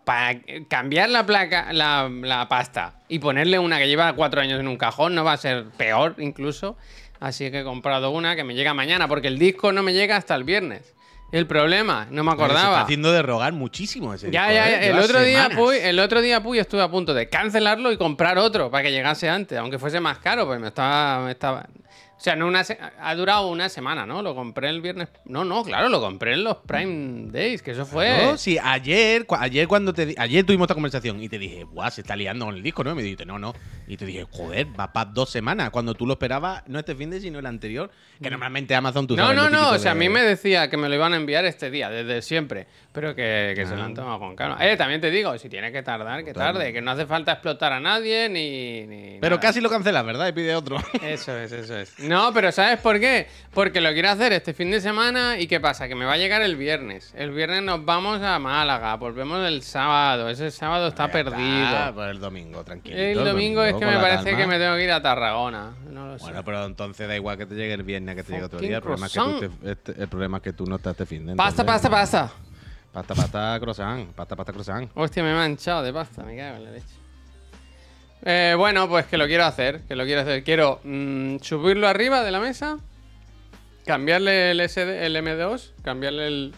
[0.07, 0.39] para
[0.69, 4.77] cambiar la placa, la, la pasta y ponerle una que lleva cuatro años en un
[4.77, 6.77] cajón, no va a ser peor incluso.
[7.19, 10.15] Así que he comprado una que me llega mañana, porque el disco no me llega
[10.17, 10.95] hasta el viernes.
[11.33, 12.81] El problema, no me Se está acordaba.
[12.83, 14.71] haciendo de rogar muchísimo ese Ya, disco, ya, ¿eh?
[14.71, 14.77] ya.
[14.87, 15.51] El Lleva otro, día.
[15.57, 18.93] Puy, el otro día, Puy, estuve a punto de cancelarlo y comprar otro para que
[18.93, 21.25] llegase antes, aunque fuese más caro, pues me estaba.
[21.25, 21.67] Me estaba...
[22.17, 24.23] O sea, no una se- ha durado una semana, ¿no?
[24.23, 25.09] Lo compré el viernes.
[25.27, 28.25] No, no, claro, lo compré en los Prime Days, que eso fue.
[28.25, 31.91] No, sí, ayer, cu- ayer cuando te ayer tuvimos esta conversación y te dije, guau,
[31.91, 32.93] se está liando con el disco, ¿no?
[32.93, 33.53] Y me dijiste, no, no.
[33.87, 35.69] Y te dije, joder, va para dos semanas.
[35.71, 37.91] Cuando tú lo esperabas, no este fin de, sino el anterior.
[38.23, 39.19] Que normalmente Amazon tú Mm.
[39.19, 39.71] no, sabes no, no.
[39.73, 42.23] O sea, a mí me decía que me lo iban a enviar este día, desde
[42.23, 42.67] siempre.
[42.93, 43.95] Pero que, que se lo han Ah.
[43.95, 44.57] tomado con calma.
[44.67, 46.73] Eh, también te digo, si tiene que tardar, que tarde.
[46.73, 48.87] Que no hace falta explotar a nadie ni.
[48.87, 49.41] ni Pero nada.
[49.47, 50.29] casi lo cancelas, ¿verdad?
[50.29, 50.79] Y pide otro.
[51.03, 51.99] Eso es, eso es.
[52.09, 53.27] No, pero ¿sabes por qué?
[53.53, 55.89] Porque lo quiero hacer este fin de semana y ¿qué pasa?
[55.89, 57.13] Que me va a llegar el viernes.
[57.17, 60.29] El viernes nos vamos a Málaga, volvemos el sábado.
[60.29, 61.95] Ese sábado está perdido.
[61.95, 62.97] pues el domingo, tranquilo.
[62.97, 64.39] El domingo es que me parece calma.
[64.39, 65.73] que me tengo que ir a Tarragona.
[65.91, 66.25] No lo sé.
[66.25, 68.77] Bueno, pero entonces da igual que te llegue el viernes, que te llegue otro día.
[68.77, 71.07] El problema, es que tú te- este- el problema es que tú no estás este
[71.07, 72.33] fin de pasta, pasta, pasta.
[72.93, 74.11] Pasta, pasta, croissant.
[74.15, 74.91] Pasta, pasta, croissant.
[74.95, 76.87] Hostia, me he manchado de pasta, me cago en la leche.
[78.29, 80.43] Eh, bueno, pues que lo quiero hacer, que lo quiero hacer.
[80.43, 82.79] Quiero mm, subirlo arriba de la mesa,
[83.87, 86.55] cambiarle el SD, el M2, cambiarle el...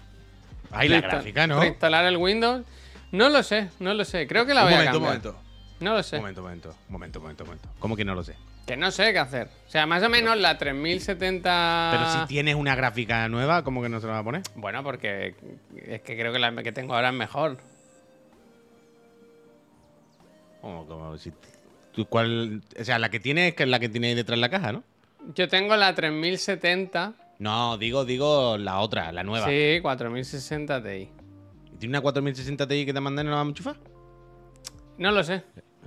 [0.71, 1.61] Ay, la gráfica, ¿no?
[1.61, 2.65] Reinstalar el Windows.
[3.13, 4.27] No lo sé, no lo sé.
[4.27, 5.23] Creo que la Un voy a momento, un cambiar.
[5.35, 5.49] momento.
[5.81, 6.17] No lo sé.
[6.17, 6.69] Un momento, un momento.
[6.71, 7.69] Un momento, un momento, un momento.
[7.79, 8.35] ¿Cómo que no lo sé?
[8.67, 9.49] Que no sé qué hacer.
[9.67, 11.91] O sea, más o menos la 3070...
[11.93, 14.43] Pero si tienes una gráfica nueva, ¿cómo que no se la va a poner?
[14.55, 15.35] Bueno, porque
[15.87, 17.59] es que creo que la que tengo ahora es mejor.
[20.63, 21.31] Como, como si.
[21.99, 22.63] ¿Tú cuál?
[22.79, 24.71] O sea, la que tienes que es la que tiene ahí detrás de la caja,
[24.71, 24.85] ¿no?
[25.35, 27.13] Yo tengo la 3070.
[27.41, 29.49] No, digo, digo la otra, la nueva.
[29.49, 31.09] Sí, 4060 Ti.
[31.81, 33.77] ¿Tiene una 4060 Ti que te mandan y no la vamos a enchufar?
[34.97, 35.43] No lo sé,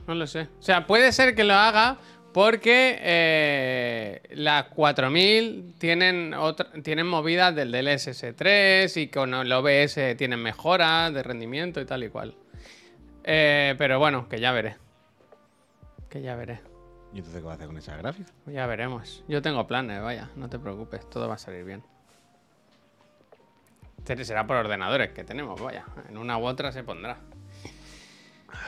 [0.06, 0.50] no lo sé.
[0.60, 1.98] O sea, puede ser que lo haga
[2.34, 10.18] porque eh, las 4000 tienen, otra, tienen movidas del DLSS 3 y con el OBS
[10.18, 12.36] tienen mejoras de rendimiento y tal y cual.
[13.24, 14.76] Eh, pero bueno, que ya veré.
[16.12, 16.60] Que ya veré.
[17.14, 18.30] ¿Y entonces qué vas a hacer con esa gráfica?
[18.46, 19.24] Ya veremos.
[19.30, 21.84] Yo tengo planes, vaya, no te preocupes, todo va a salir bien.
[23.98, 25.86] Este Será por ordenadores que tenemos, vaya.
[26.10, 27.18] En una u otra se pondrá.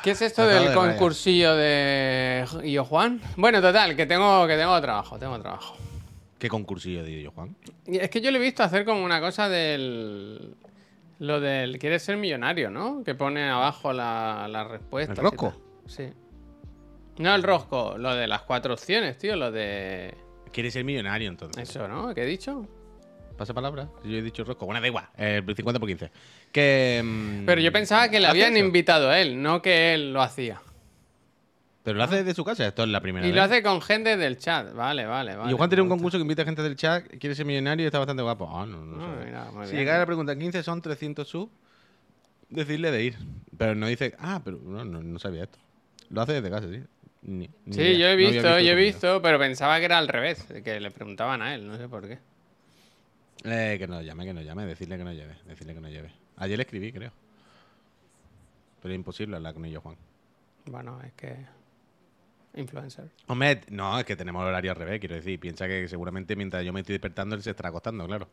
[0.03, 3.19] ¿Qué es esto Tratado del de concursillo de yo Juan?
[3.35, 5.75] Bueno, total, que tengo, que tengo trabajo, tengo trabajo.
[6.39, 7.57] ¿Qué concursillo digo yo, Juan?
[7.87, 10.55] Es que yo le he visto hacer como una cosa del.
[11.19, 11.77] Lo del.
[11.77, 13.03] Quieres ser millonario, ¿no?
[13.03, 15.13] Que pone abajo la, la respuesta.
[15.13, 15.53] ¿El rosco?
[15.87, 16.09] Sí.
[17.17, 20.13] No el rosco, lo de las cuatro opciones, tío, lo de.
[20.51, 21.69] ¿Quieres ser millonario entonces?
[21.69, 22.13] Eso, ¿no?
[22.13, 22.67] ¿Qué he dicho?
[23.37, 23.89] Pasa palabra.
[24.03, 24.65] Yo he dicho rosco.
[24.65, 25.05] Bueno, da igual.
[25.17, 26.11] El 50 por 15.
[26.51, 27.01] Que.
[27.03, 28.65] mm, Pero yo pensaba que le ¿hace habían eso?
[28.65, 30.61] invitado a él, no que él lo hacía.
[31.83, 32.65] Pero lo hace desde su casa.
[32.67, 33.35] Esto es la primera Y vez.
[33.35, 34.73] lo hace con gente del chat.
[34.73, 35.51] Vale, vale, vale.
[35.51, 37.05] y Juan tiene un concurso que invita a gente del chat.
[37.19, 38.49] Quiere ser millonario y está bastante guapo.
[38.51, 39.03] Ah, no, no.
[39.03, 39.25] Ah, sé.
[39.25, 39.81] mira, muy si bien.
[39.81, 41.49] llegara la pregunta 15 son 300 sub,
[42.49, 43.17] decirle de ir.
[43.57, 44.15] Pero no dice.
[44.19, 45.59] Ah, pero no, no, no sabía esto.
[46.09, 46.81] Lo hace desde casa, sí.
[47.25, 47.97] Ni- ni Sí, idea.
[47.97, 50.91] yo he No visto, yo he visto, pero pensaba que era al revés, que le
[50.91, 52.19] preguntaban a él, no sé por qué.
[53.45, 56.11] Eh, que nos llame, que nos llame, decirle que nos lleve, decirle que nos lleve.
[56.37, 57.11] Ayer le escribí, creo.
[58.81, 59.95] Pero es imposible hablar con ellos, Juan.
[60.65, 61.45] Bueno, es que.
[62.55, 63.09] Influencer.
[63.27, 65.39] Hombre, no, es que tenemos el horario al revés, quiero decir.
[65.39, 68.27] Piensa que seguramente mientras yo me estoy despertando, él se estará acostando, claro.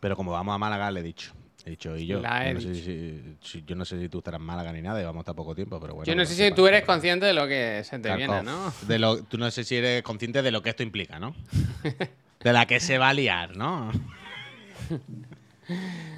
[0.00, 1.32] Pero como vamos a Málaga, le he dicho.
[1.66, 2.20] He dicho, y yo.
[2.20, 2.84] La yo, no sé dicho.
[2.84, 5.22] si, si- yo no sé si tú estarás en Málaga ni nada, y vamos a
[5.22, 6.06] estar poco tiempo, pero bueno.
[6.06, 8.42] yo no sé si tú eres pero- consciente de lo que se te viene.
[8.42, 8.72] ¿no?
[8.86, 11.34] De lo, tú no sé si eres consciente de lo que esto implica, ¿no?
[12.44, 13.90] De la que se va a liar, ¿no?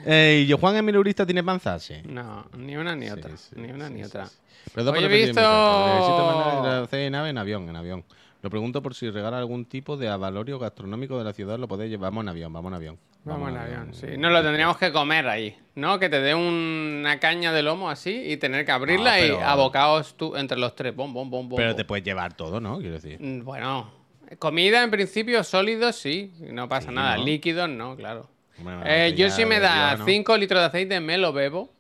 [0.05, 1.79] Eh, ¿Y yo, Juan, el milurista, tiene panza?
[1.79, 1.95] Sí.
[2.09, 3.37] No, ni una ni Sí, otra.
[3.37, 4.29] sí, ni una sí, ni otra.
[4.75, 5.41] por Hoy he visto-.
[5.41, 6.89] Necesito mandar
[7.29, 8.05] en avión, en avión.
[8.43, 11.91] Lo pregunto por si regala algún tipo de avalorio gastronómico de la ciudad, lo podéis
[11.91, 12.11] llevar.
[12.11, 12.99] Vamos en avión, vamos en avión.
[13.25, 14.07] Vamos en avión, sí.
[14.19, 15.99] No lo tendríamos que comer ahí, ¿no?
[15.99, 19.43] Que te dé una caña de lomo así y tener que abrirla Ah, pero- y
[19.43, 20.95] abocaos tú entre los tres.
[20.95, 21.57] Bom, bom, bom, bom.
[21.57, 21.77] Pero bom.
[21.77, 22.79] te puedes llevar todo, ¿no?
[22.79, 23.19] Quiero decir.
[23.21, 23.91] Mm, Bueno,
[24.39, 27.17] comida en principio sólidos sí, no pasa Sí, nada.
[27.17, 27.25] ¿no?
[27.25, 28.29] Líquidos no, claro.
[28.59, 30.05] Bueno, Eh, yo si me da Dios, ¿no?
[30.07, 31.73] 5 litros de aceite me lo bebo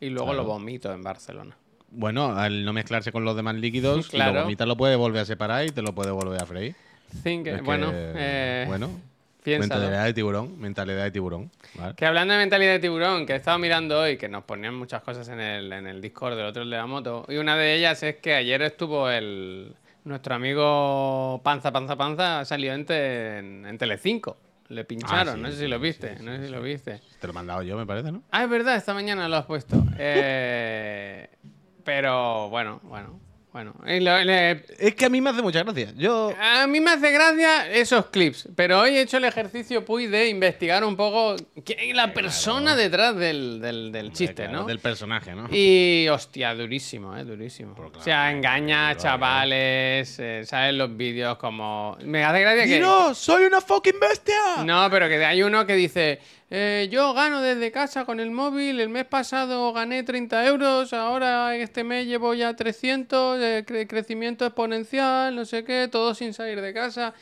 [0.00, 0.42] y luego Claro.
[0.44, 1.56] lo vomito en Barcelona.
[1.90, 4.32] Bueno, al no mezclarse con los demás líquidos, Claro.
[4.34, 6.74] lo vomitas lo puedes volver a separar y te lo puedes volver a freír.
[7.22, 8.90] Think- Es que, bueno, eh, bueno,
[9.44, 9.80] piénsalo.
[9.80, 11.50] mentalidad de tiburón, mentalidad de tiburón.
[11.76, 11.94] ¿vale?
[11.94, 15.02] Que hablando de mentalidad de tiburón, que he estado mirando hoy, que nos ponían muchas
[15.02, 17.74] cosas en el, en el Discord del otro el de la moto, y una de
[17.76, 19.72] ellas es que ayer estuvo el
[20.04, 24.36] nuestro amigo Panza, Panza, Panza, salió en, te- en, en Telecinco.
[24.68, 26.60] Le pincharon, Ah, sí, no sé si lo sí, viste, sí, no sé si lo
[26.60, 27.00] viste.
[27.20, 28.24] Te lo he mandado yo, me parece, ¿no?
[28.32, 29.76] Ah, es verdad, esta mañana lo has puesto.
[29.98, 31.28] Eh,
[31.86, 33.18] pero bueno, bueno,
[33.52, 33.74] bueno.
[33.86, 35.90] Es que a mí me hace mucha gracia.
[35.96, 36.30] Yo.
[36.38, 40.28] a mí me hace gracia esos clips, pero hoy he hecho el ejercicio Puy de
[40.28, 44.64] investigar un poco quién es la persona detrás del, del- del chiste, Claro, ¿no?
[44.66, 45.48] Del personaje, ¿no?
[45.50, 47.74] Y hostia, durísimo, eh, durísimo.
[47.74, 50.74] Claro, o sea, engaña a claro, chavales, eh, ¿sabes?
[50.74, 51.96] Los vídeos como...
[52.04, 52.78] Me hace gracia que...
[52.80, 53.14] ¡No!
[53.14, 54.34] ¡Soy una fucking bestia!
[54.66, 58.78] No, pero que hay uno que dice, eh, yo gano desde casa con el móvil,
[58.80, 64.46] el mes pasado gané 30 euros, ahora este mes llevo ya 300, eh, cre- crecimiento
[64.46, 67.14] exponencial, no sé qué, todo sin salir de casa.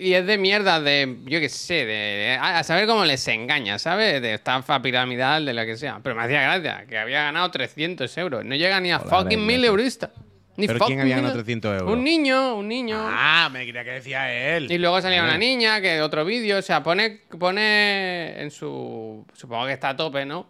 [0.00, 3.26] Y es de mierda, de, yo qué sé, de, de- a a saber cómo les
[3.28, 4.20] engaña, ¿sabes?
[4.22, 6.00] De estafa piramidal, de lo que sea.
[6.02, 8.44] Pero me hacía gracia, que había ganado 300 euros.
[8.44, 9.68] No llega ni a Hola, fucking Alex, mil gracias.
[9.70, 10.10] euristas.
[10.58, 11.92] Ni ¿Pero quién había ganado mil- 300 euros?
[11.96, 12.96] Un niño, un niño.
[13.00, 14.70] Ah, me creía que decía él.
[14.70, 19.24] Y luego salía una niña, que otro vídeo, o sea, pone, pone en su...
[19.34, 20.48] Supongo que está a tope, ¿no?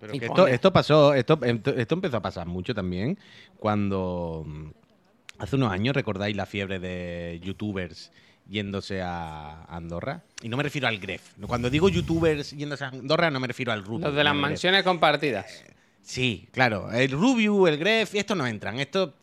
[0.00, 3.18] Pero Y que esto, esto pasó, esto, esto empezó a pasar mucho también
[3.58, 4.70] cuando mm,
[5.38, 8.10] hace unos años recordáis la fiebre de youtubers
[8.48, 10.22] yéndose a Andorra.
[10.42, 11.34] Y no me refiero al Gref.
[11.46, 14.06] Cuando digo youtubers yéndose a Andorra no me refiero al Rubio.
[14.06, 15.62] Los de las mansiones compartidas.
[16.02, 16.90] Sí, claro.
[16.92, 18.78] El Rubius, el Gref, estos no entran.
[18.80, 19.14] Esto,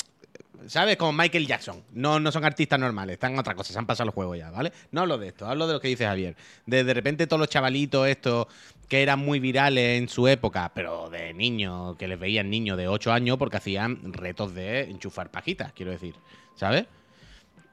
[0.67, 0.97] ¿sabes?
[0.97, 1.83] Como Michael Jackson.
[1.93, 4.51] No, no son artistas normales, están en otra cosa, se han pasado el juego ya,
[4.51, 4.71] ¿vale?
[4.91, 6.35] No hablo de esto, hablo de lo que dice Javier.
[6.65, 8.47] De, repente todos los chavalitos estos
[8.87, 12.87] que eran muy virales en su época, pero de niños, que les veían niños de
[12.87, 16.15] 8 años porque hacían retos de enchufar pajitas, quiero decir,
[16.55, 16.85] ¿sabes?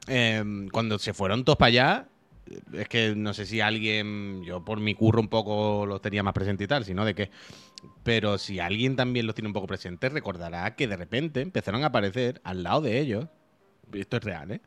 [0.07, 2.09] Em, cuando se fueron todos para allá,
[2.73, 6.35] es que no sé si alguien, yo por mi curro un poco los tenía más
[6.35, 7.31] presente y tal, sino de que,
[8.03, 11.87] pero si alguien también los tiene un poco presentes, recordará que de repente empezaron a
[11.87, 13.27] aparecer al lado de ellos,
[13.93, 14.61] esto es real, ¿eh?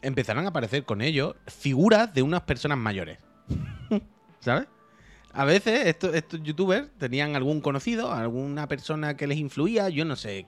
[0.00, 3.18] Empezaron a aparecer con ellos figuras de unas personas mayores,
[4.40, 4.66] ¿sabes?
[5.32, 10.16] A veces estos, estos youtubers tenían algún conocido, alguna persona que les influía, yo no
[10.16, 10.46] sé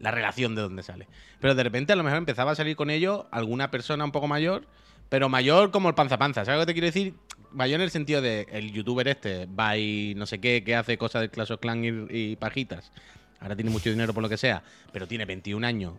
[0.00, 1.06] la relación de dónde sale.
[1.40, 4.26] Pero de repente a lo mejor empezaba a salir con ellos alguna persona un poco
[4.26, 4.66] mayor,
[5.10, 6.46] pero mayor como el panza panza.
[6.46, 7.14] ¿Sabes lo que te quiero decir?
[7.52, 10.96] Mayor en el sentido de el youtuber este va y no sé qué, que hace
[10.96, 12.92] cosas del Clash of Clans y, pajitas.
[13.40, 15.94] Ahora tiene mucho dinero por lo que sea, pero tiene 21 años,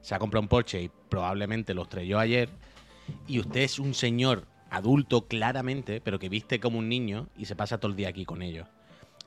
[0.00, 2.48] se ha comprado un Porsche y probablemente lo estrelló ayer.
[3.28, 7.56] Y usted es un señor adulto claramente, pero que viste como un niño y se
[7.56, 8.66] pasa todo el día aquí con ellos.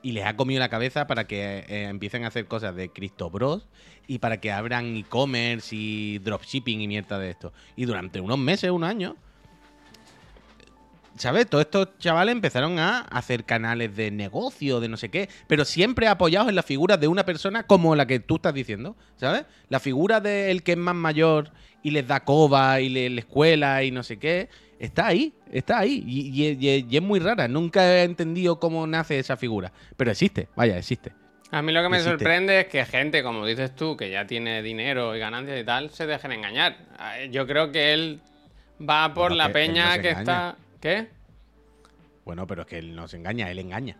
[0.02, 3.30] Y les ha comido la cabeza para que eh, empiecen a hacer cosas de Cristo
[3.30, 3.66] Bros
[4.06, 7.52] y para que abran e-commerce y dropshipping y mierda de esto.
[7.76, 9.16] Y durante unos meses, un año,
[11.16, 11.46] ¿sabes?
[11.48, 16.08] Todos estos chavales empezaron a hacer canales de negocio, de no sé qué, pero siempre
[16.08, 19.44] apoyados en la figura de una persona como la que tú estás diciendo, ¿sabes?
[19.68, 21.50] La figura del que es más mayor
[21.82, 25.78] y les da coba y le, le escuela y no sé qué, está ahí, está
[25.78, 26.02] ahí.
[26.06, 27.48] Y, y- y- y es muy rara.
[27.48, 29.72] Nunca he entendido cómo nace esa figura.
[29.96, 31.12] Pero existe, vaya, existe.
[31.52, 32.16] A mí lo que me Existe.
[32.18, 35.90] sorprende es que gente, como dices tú, que ya tiene dinero y ganancias y tal,
[35.90, 36.76] se dejen engañar.
[36.98, 38.20] Ah, Yo creo que él
[38.88, 40.56] va por la que él no peña que está...
[40.80, 41.08] ¿Qué?
[42.24, 43.96] Bueno, pero es que él no se engaña, él engaña.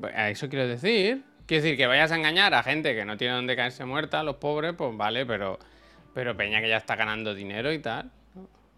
[0.00, 1.24] Pues A eso quiero decir.
[1.46, 4.36] Quiero decir que vayas a engañar a gente que no tiene donde caerse muerta, los
[4.36, 5.58] pobres, pues vale, pero,
[6.14, 8.10] pero Peña que ya está ganando dinero y tal.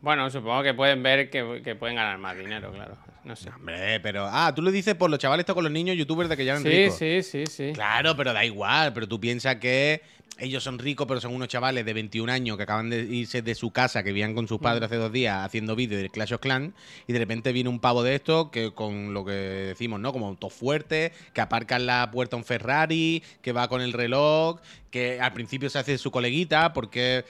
[0.00, 2.96] Bueno, supongo que pueden ver que, que pueden ganar más dinero, claro.
[3.24, 3.48] No sé.
[3.50, 4.28] Hombre, pero.
[4.30, 6.52] Ah, tú lo dices por los chavales estos con los niños youtubers de que ya
[6.52, 6.98] eran Sí, ricos.
[6.98, 7.70] sí, sí, sí.
[7.72, 8.92] Claro, pero da igual.
[8.92, 10.02] Pero tú piensas que
[10.38, 13.54] ellos son ricos, pero son unos chavales de 21 años que acaban de irse de
[13.54, 16.40] su casa, que vivían con sus padres hace dos días haciendo vídeos de Clash of
[16.40, 16.74] Clans,
[17.06, 20.12] y de repente viene un pavo de estos que con lo que decimos, ¿no?
[20.12, 24.58] Como auto fuerte, que aparca en la puerta un Ferrari, que va con el reloj,
[24.90, 27.24] que al principio se hace su coleguita porque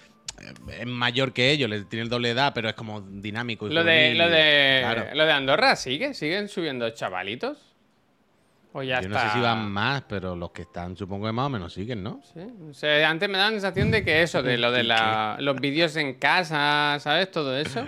[0.78, 3.68] es mayor que ellos, les tiene el doble edad, pero es como dinámico.
[3.68, 5.04] Y Lo de, lo de, Claro.
[5.14, 7.58] lo de Andorra sigue, siguen subiendo chavalitos.
[8.76, 9.24] O ya Yo está.
[9.24, 12.02] no sé si van más, pero los que están supongo que más o menos siguen,
[12.02, 12.20] ¿no?
[12.34, 15.36] Sí, o sea, antes me da la sensación de que eso, de lo de la-
[15.40, 17.30] los vídeos en casa, ¿sabes?
[17.30, 17.86] Todo eso.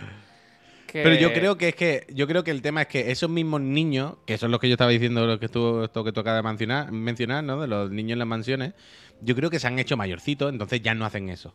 [0.86, 3.28] que- Pero yo creo que es que yo creo que el tema es que esos
[3.28, 6.36] mismos niños, que son los que yo estaba diciendo, lo que estuvo, esto que toca
[6.36, 7.60] de mencionar, mencionar, ¿no?
[7.60, 8.72] De los niños en las mansiones,
[9.20, 11.52] yo creo que se han hecho mayorcitos, entonces ya no hacen eso.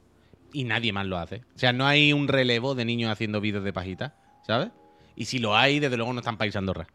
[0.53, 1.37] Y nadie más lo hace.
[1.55, 4.69] O sea, no hay un relevo de niños haciendo vídeos de pajita, ¿sabes?
[5.15, 6.87] Y si lo hay, desde luego no están país Andorra.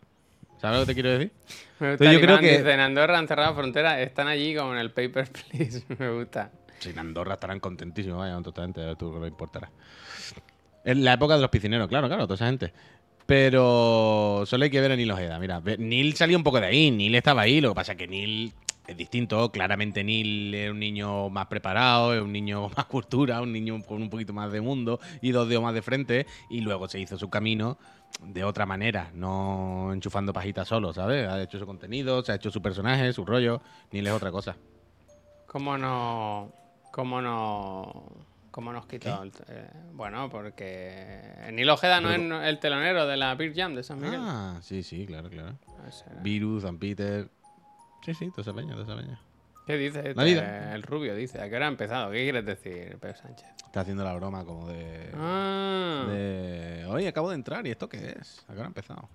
[0.61, 1.33] ¿Sabes lo que te quiero decir?
[1.81, 4.79] Me gusta Entonces yo creo que- en Andorra han cerrado frontera, están allí como en
[4.79, 5.85] el Paper Please.
[5.99, 6.51] me gusta.
[6.79, 9.71] Sí, en Andorra estarán contentísimos, vaya, totalmente, a tú no importará.
[10.85, 12.73] En la época de los piscineros, claro, claro, toda esa gente.
[13.27, 15.38] Pero solo hay que ver a Neil Ojeda.
[15.38, 18.07] Mira, Neil salió un poco de ahí, Neil estaba ahí, lo que pasa es que
[18.07, 18.53] Neil
[18.87, 19.51] es distinto.
[19.51, 24.01] Claramente Neil es un niño más preparado, es un niño más cultura, un niño con
[24.03, 26.27] un poquito más de mundo y dos dedos más de frente.
[26.51, 27.79] Y luego se hizo su camino
[28.22, 31.29] de otra manera, no enchufando pajitas solo, ¿sabes?
[31.29, 33.61] Ha hecho su contenido, se ha hecho su personaje, su rollo.
[33.90, 34.57] Neil es otra cosa.
[35.46, 36.53] ¿Cómo no.
[36.92, 38.05] ¿Cómo no.
[38.51, 39.22] ¿Cómo nos quitó?
[39.22, 41.35] el- eh, bueno, porque.
[41.53, 44.18] Nilo Ojeda no Pero- es el telonero de la Beer Jam de San Miguel.
[44.22, 45.59] Ah, sí, sí, claro, claro.
[46.22, 47.29] Virus, San Peter.
[48.03, 49.21] Sí, sí, toda esa peña, toda esa peña.
[49.67, 50.15] ¿Qué dice?
[50.15, 50.75] La vida.
[50.75, 51.41] El rubio dice.
[51.41, 52.13] ¿A qué hora ha empezado?
[52.13, 53.49] ¿Qué quieres decir, Pedro Sánchez?
[53.65, 55.11] Está haciendo la broma como de.
[55.15, 56.05] Ah.
[56.09, 58.45] de Oye, acabo de entrar, ¿y esto qué es?
[58.49, 59.09] ¿A qué hora ha empezado?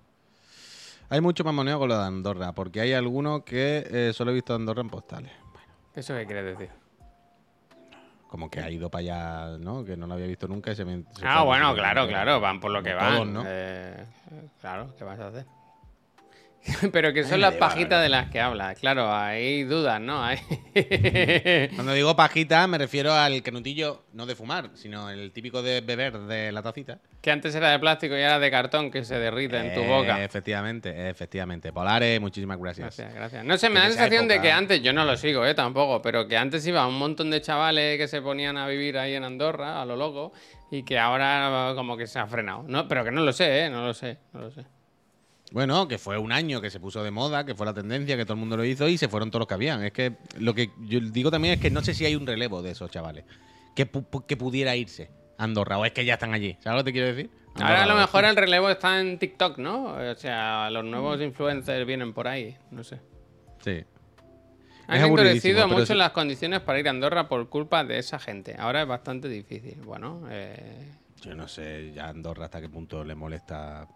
[1.08, 4.54] Hay mucho mamoneo con lo de Andorra, porque hay algunos que eh, solo he visto
[4.54, 5.32] Andorra en postales.
[5.52, 6.82] Bueno, ¿Eso qué quieres decir?
[8.32, 9.84] como que ha ido para allá, ¿no?
[9.84, 11.04] Que no lo había visto nunca y se me.
[11.12, 13.14] se Ah, bueno, claro, claro, van por lo que van.
[13.14, 13.42] todos, ¿no?
[13.46, 14.06] Eh,
[14.58, 15.44] claro, ¿qué vas a hacer?
[16.92, 18.78] Pero que son las pajitas de las que hablas.
[18.78, 20.22] Claro, hay dudas, ¿no?
[20.24, 20.38] Hay...
[21.74, 26.18] Cuando digo pajita, me refiero al canutillo, no de fumar, sino el típico de beber
[26.18, 26.98] de la tacita.
[27.20, 30.22] que antes era de plástico y ahora de cartón que se derrite en tu boca.
[30.22, 31.72] Efectivamente, efectivamente.
[31.72, 32.96] Polares, muchísimas gracias.
[32.96, 33.44] Gracias, gracias.
[33.44, 36.00] No sé, me da la sensación de que antes, yo no lo sigo, eh, tampoco,
[36.00, 39.24] pero que antes iba un montón de chavales que se ponían a vivir ahí en
[39.24, 40.32] Andorra, a lo loco,
[40.70, 42.64] y que ahora como que se ha frenado.
[42.68, 44.64] No, pero que no lo sé, eh, no lo sé, no lo sé.
[45.52, 48.24] Bueno, que fue un año que se puso de moda, que fue la tendencia, que
[48.24, 49.84] todo el mundo lo hizo y se fueron todos los que habían.
[49.84, 52.62] Es que lo que yo digo también es que no sé si hay un relevo
[52.62, 53.24] de esos chavales
[53.76, 56.56] que, pu- que pudiera irse a Andorra o es que ya están allí.
[56.60, 57.30] ¿Sabes lo que te quiero decir?
[57.56, 59.84] Ahora a lo mejor el relevo está en TikTok, ¿no?
[59.94, 61.22] O sea, los nuevos Mm.
[61.24, 62.98] influencers vienen por ahí, no sé.
[63.62, 63.84] Sí.
[64.88, 65.94] Han endurecido mucho sí.
[65.94, 68.56] las condiciones para ir a Andorra por culpa de esa gente.
[68.58, 69.76] Ahora es bastante difícil.
[69.84, 70.88] Bueno, eh,
[71.20, 73.86] Yo no sé ya Andorra hasta qué punto le molesta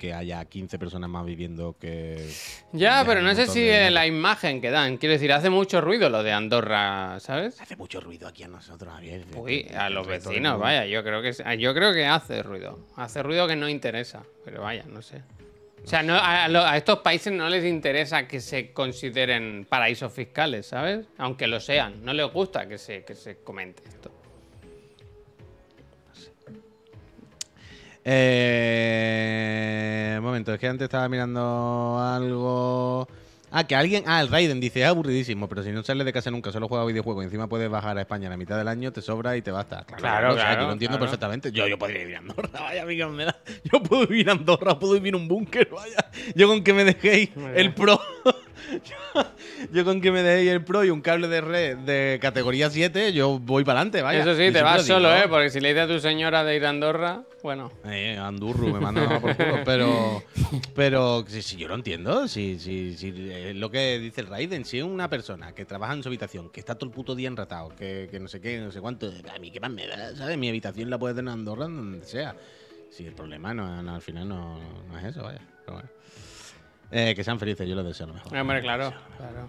[0.00, 2.26] que haya 15 personas más viviendo que.
[2.72, 4.96] ya, pero no sé si de- la imagen que dan.
[4.96, 7.60] Quiero decir, hace mucho ruido lo de Andorra, ¿sabes?
[7.60, 9.24] Hace mucho ruido aquí a nosotros, Javier.
[9.36, 12.78] Uy, a los vecinos, vaya, yo creo que es- yo creo que hace ruido.
[12.96, 15.18] Hace ruido que no interesa, pero vaya, no sé.
[15.84, 20.66] O sea, no, a, a estos países no les interesa que se consideren paraísos fiscales,
[20.66, 21.06] ¿sabes?
[21.18, 24.10] Aunque lo sean, no les gusta que se, que se comente esto.
[28.04, 29.80] Eh,
[30.18, 33.06] un momento, es que antes estaba mirando algo.
[33.52, 34.04] Ah, que alguien.
[34.06, 36.84] Ah, el Raiden dice, es aburridísimo, pero si no sales de casa nunca, solo juega
[36.84, 39.42] videojuegos y encima puedes bajar a España a la mitad del año, te sobra y
[39.42, 39.84] te basta.
[39.84, 41.10] Claro, o sea, claro, yo lo entiendo claro.
[41.10, 41.50] perfectamente.
[41.50, 43.36] Yo, yo podría vivir a Andorra, vaya, amiga, me da.
[43.64, 45.96] Yo puedo vivir a Andorra, puedo vivir en un búnker, vaya.
[46.34, 48.00] Yo con que me dejéis el pro.
[48.70, 49.26] Yo,
[49.72, 53.12] yo con que me dejéis el pro y un cable de red de categoría 7,
[53.12, 54.20] yo voy para adelante, vaya.
[54.20, 54.96] Eso sí, te vas digo.
[54.96, 55.24] solo, ¿eh?
[55.28, 57.72] Porque si le dices a tu señora de ir a Andorra, bueno.
[57.84, 59.60] Eh, Andurru, me manda por culo.
[59.64, 60.22] Pero,
[60.74, 64.64] pero si, si yo lo entiendo, si, si, si es lo que dice el Raiden,
[64.64, 67.28] si es una persona que trabaja en su habitación, que está todo el puto día
[67.28, 70.14] enratado, que, que no sé qué, no sé cuánto, a mí qué más me da,
[70.16, 70.36] ¿sabes?
[70.38, 72.36] Mi habitación la puede tener en Andorra, donde sea.
[72.90, 75.40] Si el problema no, no, al final no, no es eso, vaya.
[75.64, 75.88] Pero bueno.
[76.92, 78.36] Eh, que sean felices, yo les deseo lo mejor.
[78.36, 79.46] Hombre, claro, claro.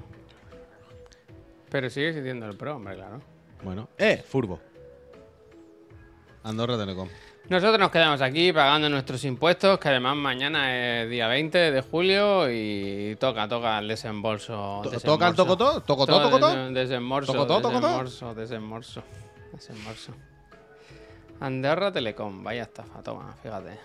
[1.69, 3.19] Pero sigue siendo el pro, hombre, claro.
[3.63, 4.59] Bueno, eh, Furbo.
[6.43, 7.07] Andorra Telecom.
[7.49, 12.49] Nosotros nos quedamos aquí pagando nuestros impuestos, que además mañana es día 20 de julio
[12.51, 14.81] y toca, toca el desembolso.
[14.83, 15.05] To- desembolso.
[15.13, 15.81] ¿Toca el tocotó?
[15.81, 16.47] ¿Tocotó, tocotó?
[16.49, 19.03] dese- Desembolso, desembolso, desembolso,
[19.53, 20.13] desembolso.
[21.39, 23.79] Andorra Telecom, vaya estafa, toma, fíjate.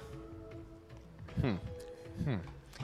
[1.42, 2.37] Hmm.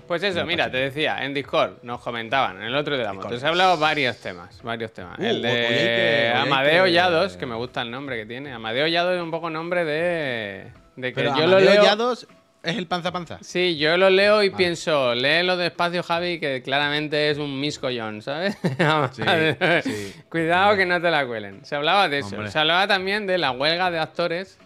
[0.07, 3.39] Pues eso, mira, te decía, en Discord nos comentaban, en el otro de la moto,
[3.39, 5.19] se ha hablado varios temas, varios temas.
[5.19, 8.53] Uh, el de hoy hay Amadeo que- Llados, que me gusta el nombre que tiene.
[8.53, 11.83] Amadeo Llados es un poco nombre de, de que Pero yo lo Amadeo leo...
[11.85, 12.27] Llados
[12.63, 13.39] es el panza panza.
[13.41, 18.57] Sí, yo lo leo y pienso, léelo despacio, Javi, que claramente es un miscollón, ¿sabes?
[19.83, 20.15] sí.
[20.29, 21.65] Cuidado que no te la cuelen.
[21.65, 22.37] Se hablaba de eso.
[22.37, 22.51] Hombre.
[22.51, 24.59] Se hablaba también de la huelga de actores,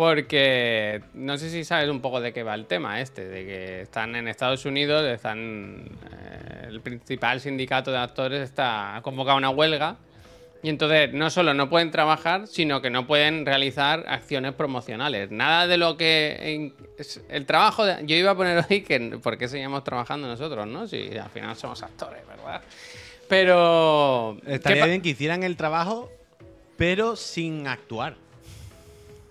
[0.00, 3.80] porque no sé si sabes un poco de qué va el tema este, de que
[3.82, 9.50] están en Estados Unidos, están eh, el principal sindicato de actores está ha convocado una
[9.50, 9.96] huelga.
[10.62, 15.30] Y entonces no solo no pueden trabajar, sino que no pueden realizar acciones promocionales.
[15.30, 16.72] Nada de lo que...
[17.28, 17.84] el trabajo...
[17.84, 19.18] de- yo iba a poner hoy que...
[19.22, 20.88] ¿Por qué seguimos trabajando nosotros, no?
[20.88, 22.62] Si al final somos actores, ¿verdad?
[23.28, 24.38] Pero...
[24.46, 26.10] ¿qué Estaría bien que hicieran el trabajo,
[26.78, 28.16] pero sin actuar.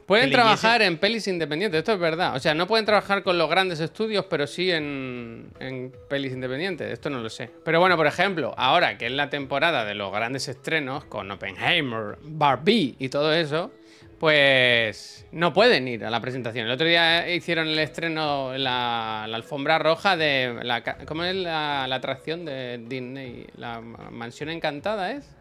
[0.10, 2.36] Pueden trabajar en pelis independientes, esto es verdad.
[2.36, 6.91] O sea, no pueden trabajar con los grandes estudios, pero sí en, en pelis independientes.
[6.91, 7.50] Esto no lo sé.
[7.63, 12.17] Pero bueno, por ejemplo, ahora que es la temporada de los grandes estrenos, con Oppenheimer,
[12.24, 13.72] Barbie y todo eso,
[14.19, 16.65] pues no pueden ir a la presentación.
[16.65, 20.60] El otro día hicieron el estreno, la, la alfombra roja de...
[20.63, 23.45] La, ¿Cómo es la, la atracción de Disney?
[23.56, 25.36] La ma- mansión encantada, ¿es?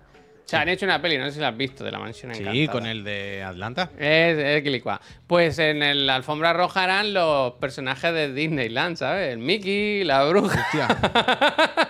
[0.48, 2.30] O sea, han hecho una peli, no sé si la has visto, de la mansión
[2.32, 2.54] encantada.
[2.54, 3.90] Sí, con el de Atlanta.
[3.98, 4.98] Es, es Quilicua.
[5.26, 9.30] Pues en el- la alfombra roja eran los personajes de Disneyland, ¿sabes?
[9.30, 10.66] El Mickey, la bruja.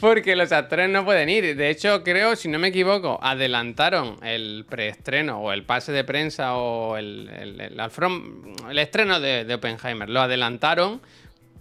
[0.00, 1.56] Porque los actores no pueden ir.
[1.56, 6.54] De hecho, creo, si no me equivoco, adelantaron el preestreno o el pase de prensa
[6.54, 7.80] o el, el, el
[8.70, 10.08] el estreno de, de Oppenheimer.
[10.08, 11.00] Lo adelantaron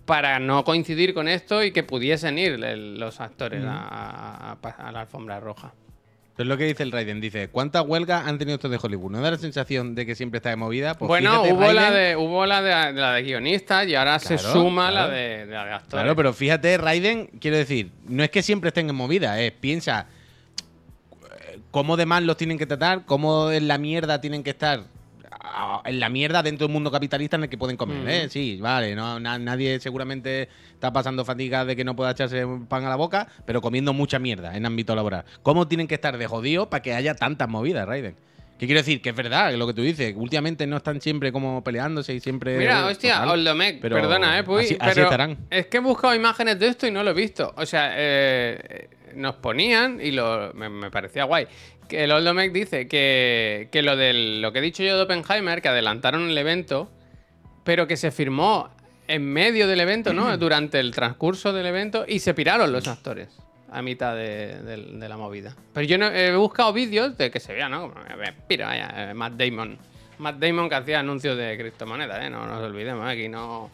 [0.06, 5.02] para no coincidir con esto y que pudiesen ir los actores a, a- a la
[5.02, 5.74] alfombra roja.
[6.36, 7.22] Es lo que dice el Raiden.
[7.22, 9.12] Dice, ¿cuántas huelgas han tenido estos de Hollywood?
[9.12, 10.96] ¿No da la sensación de que siempre está de movida?
[10.96, 14.18] Pues bueno, fíjate, hubo, la de, hubo la de, de la de guionistas y ahora
[14.18, 15.10] se suma claro.
[15.10, 15.90] la de, la de actores.
[16.04, 20.08] Claro, pero fíjate, Raiden, quiero decir, no es que siempre estén en movida, es piensa
[21.40, 24.86] eh, cómo de mal los tienen que tratar, cómo en la mierda tienen que estar
[25.86, 28.30] en la mierda dentro de un mundo capitalista en el que pueden comer, ¿eh?
[28.30, 32.86] Sí, vale, no, na- nadie seguramente está pasando fatiga de que no pueda echarse pan
[32.86, 35.26] a la boca, pero comiendo mucha mierda en ámbito laboral.
[35.42, 38.16] ¿Cómo tienen que estar de jodido para que haya tantas movidas, Raiden?
[38.58, 39.02] ¿Qué quiero decir?
[39.02, 42.58] Que es verdad, lo que tú dices, últimamente no están siempre como peleándose y siempre...
[42.58, 43.30] Mira, hostia, Total.
[43.32, 45.38] Oldomec, Pero perdona, eh, Puy, así- así pero estarán.
[45.50, 47.54] es que he buscado imágenes de esto y no lo he visto.
[47.58, 51.46] O sea, eh, nos ponían y lo, me, me parecía guay.
[51.88, 55.62] Que el Oldomec dice que, que lo del lo que he dicho yo de Oppenheimer,
[55.62, 56.90] que adelantaron el evento,
[57.64, 58.70] pero que se firmó
[59.08, 60.38] en medio del evento, ¿no?
[60.38, 63.30] Durante el transcurso del evento y se piraron los actores
[63.72, 65.56] a mitad de, de- de la movida.
[65.74, 67.92] Pero yo no, he buscado vídeos de que se vea, ¿no?
[68.48, 69.78] Pira, vaya, eh, Matt Damon.
[70.20, 72.30] Matt Damon que hacía anuncios de criptomonedas, ¿eh?
[72.30, 73.72] No nos olvidemos, aquí no...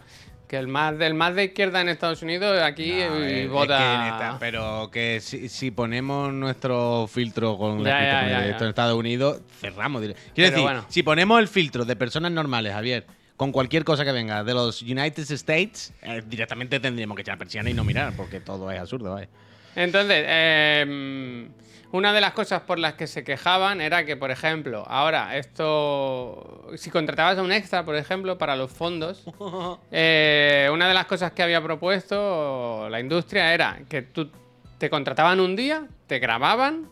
[0.49, 3.49] Que el más, del más de izquierda en Estados Unidos aquí No, eh, es- es
[3.51, 4.37] vota...
[4.39, 9.41] que pero que si, si ponemos nuestro filtro con Ya, ya, esto en Estados Unidos,
[9.61, 10.01] cerramos.
[10.01, 10.85] Quiero Pero decir, bueno.
[10.89, 13.05] si ponemos el filtro de personas normales, Javier,
[13.37, 17.69] con cualquier cosa que venga de los United States, eh, directamente tendríamos que echar persiana
[17.69, 19.29] y no mirar, porque todo es absurdo, ¿vale?
[19.75, 21.47] Entonces, eh,
[21.91, 26.67] una de las cosas por las que se quejaban era que, por ejemplo, ahora esto,
[26.75, 29.25] si contratabas a un extra, por ejemplo, para los fondos,
[29.91, 34.29] eh, una de las cosas que había propuesto la industria era que tú
[34.77, 36.89] te contrataban un día, te grababan,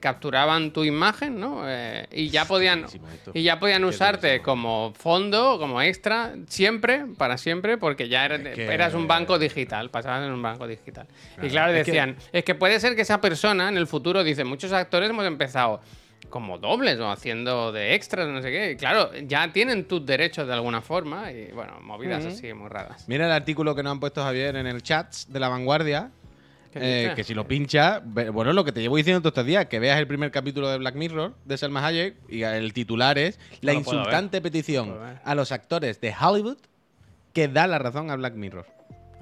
[0.00, 1.62] capturaban tu imagen, ¿no?
[1.66, 2.86] Eh, y ya podían
[3.34, 8.54] y ya podían usarte como fondo, como extra, siempre, para siempre, porque ya eras, Es
[8.54, 11.06] que- eras un banco digital, pasabas en un banco digital.
[11.42, 14.22] y claro, es que- decían, es que puede ser que esa persona en el futuro,
[14.24, 15.80] dice, muchos actores hemos empezado
[16.30, 18.70] como dobles o haciendo de extras, no sé qué.
[18.70, 23.06] Y claro, ya tienen tus derechos de alguna forma y bueno, movidas así muy raras.
[23.08, 26.10] Mira el artículo que nos han puesto Javier en el chat de la vanguardia.
[26.72, 29.66] ¿Qué eh, que si lo pincha, bueno, lo que te llevo diciendo todos estos días,
[29.66, 33.38] que veas el primer capítulo de Black Mirror de Selma Hayek y el titular es
[33.60, 36.56] La No insultante petición a los actores de Hollywood
[37.34, 38.66] que da la razón a Black Mirror.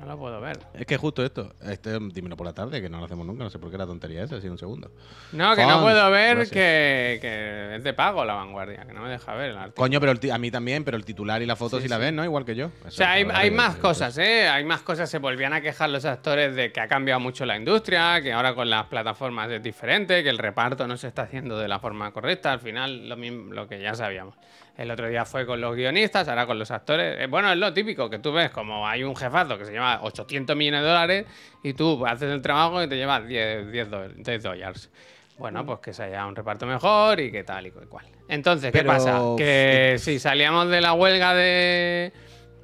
[0.00, 0.58] No lo puedo ver.
[0.72, 3.50] Es que justo esto, este, dímelo por la tarde, que no lo hacemos nunca, no
[3.50, 4.90] sé por qué la tontería esa, sido un segundo.
[5.32, 9.02] No, que no Fons, puedo ver que, que es de pago la vanguardia, que no
[9.02, 9.74] me deja ver el artículo.
[9.74, 11.96] Coño, pero el a mí también, pero el titular y la foto Sí, sí, la
[11.96, 12.02] sí.
[12.02, 12.24] ves, ¿no?
[12.24, 12.70] Igual que yo.
[12.86, 14.48] O sea, hay, hay más cosas, ¿eh?
[14.48, 15.10] Hay más cosas.
[15.10, 18.54] Se volvían a quejar los actores de que ha cambiado mucho la industria, que ahora
[18.54, 22.10] con las plataformas es diferente, que el reparto no se está haciendo de la forma
[22.12, 22.52] correcta.
[22.52, 24.34] Al final, lo, mismo, lo que ya sabíamos.
[24.76, 27.16] El otro día fue con los guionistas, ahora con los actores.
[27.20, 30.00] Eh, bueno, es lo típico que tú ves, como hay un jefazo que se lleva
[30.02, 31.26] 800 millones de dólares
[31.62, 34.90] y tú haces el trabajo y te llevas 10, 10, do- 10 dólares.
[35.38, 38.04] Bueno, pues que se haya un reparto mejor y que tal y cual.
[38.28, 39.20] Entonces, ¿qué Pero- pasa?
[39.36, 42.12] Que si salíamos de la huelga de,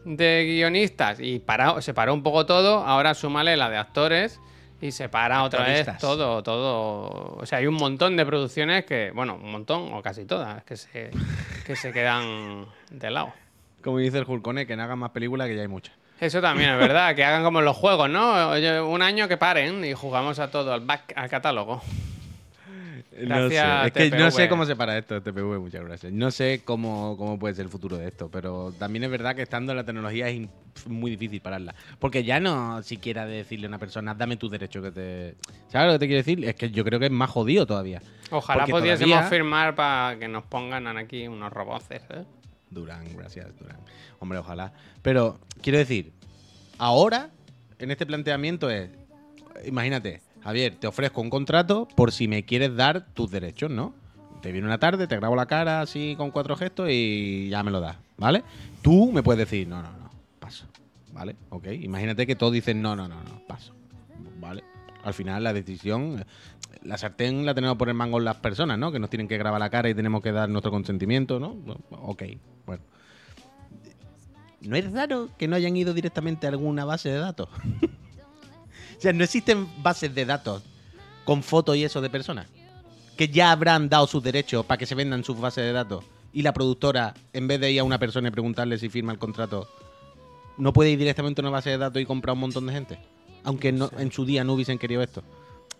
[0.04, 1.42] de guionistas y
[1.80, 4.40] se paró un poco todo, ahora súmale la de actores
[4.80, 7.36] y se para otra vez todo, todo.
[7.38, 10.76] O sea, hay un montón de producciones que, bueno, un montón o casi todas, que
[10.76, 11.10] se,
[11.64, 13.32] que se quedan de lado.
[13.82, 15.94] Como dice el Julcone, que no hagan más películas, que ya hay muchas.
[16.20, 18.50] Eso también es verdad, que hagan como en los juegos, ¿no?
[18.50, 21.82] Oye, un año que paren y jugamos a todo, al back, al catálogo.
[23.24, 23.58] No sé.
[23.86, 26.12] Es que no sé cómo se para esto, TPV, muchas gracias.
[26.12, 29.42] No sé cómo, cómo puede ser el futuro de esto, pero también es verdad que
[29.42, 30.48] estando en la tecnología es
[30.86, 31.74] muy difícil pararla.
[31.98, 35.34] Porque ya no siquiera de decirle a una persona, dame tu derecho que te...
[35.68, 36.44] ¿Sabes lo que te quiero decir?
[36.44, 38.02] Es que yo creo que es más jodido todavía.
[38.30, 42.00] Ojalá Porque pudiésemos todavía- firmar para que nos pongan aquí unos robots, ¿eh?
[42.68, 43.78] Durán, gracias, Durán.
[44.18, 44.72] Hombre, ojalá.
[45.00, 46.12] Pero quiero decir,
[46.78, 47.30] ahora,
[47.78, 48.90] en este planteamiento es,
[49.64, 53.94] imagínate, Javier, te ofrezco un contrato por si me quieres dar tus derechos, ¿no?
[54.42, 57.72] Te viene una tarde, te grabo la cara así con cuatro gestos y ya me
[57.72, 58.44] lo das, ¿vale?
[58.80, 60.66] Tú me puedes decir, no, no, no, paso,
[61.12, 61.34] ¿vale?
[61.48, 63.74] Ok, imagínate que todos dicen, no, no, no, no, paso,
[64.38, 64.62] ¿vale?
[65.02, 66.24] Al final la decisión,
[66.84, 68.92] la sartén la tenemos por el mango las personas, ¿no?
[68.92, 71.56] Que nos tienen que grabar la cara y tenemos que dar nuestro consentimiento, ¿no?
[71.90, 72.22] Ok,
[72.64, 72.84] bueno.
[74.60, 77.48] ¿No es raro que no hayan ido directamente a alguna base de datos?
[78.96, 80.62] o sea, no existen bases de datos
[81.24, 82.46] con fotos y eso de personas.
[83.16, 86.04] Que ya habrán dado sus derechos para que se vendan sus bases de datos.
[86.32, 89.18] Y la productora, en vez de ir a una persona y preguntarle si firma el
[89.18, 89.68] contrato,
[90.58, 92.98] no puede ir directamente a una base de datos y comprar un montón de gente.
[93.44, 95.22] Aunque no- en su día no hubiesen querido esto.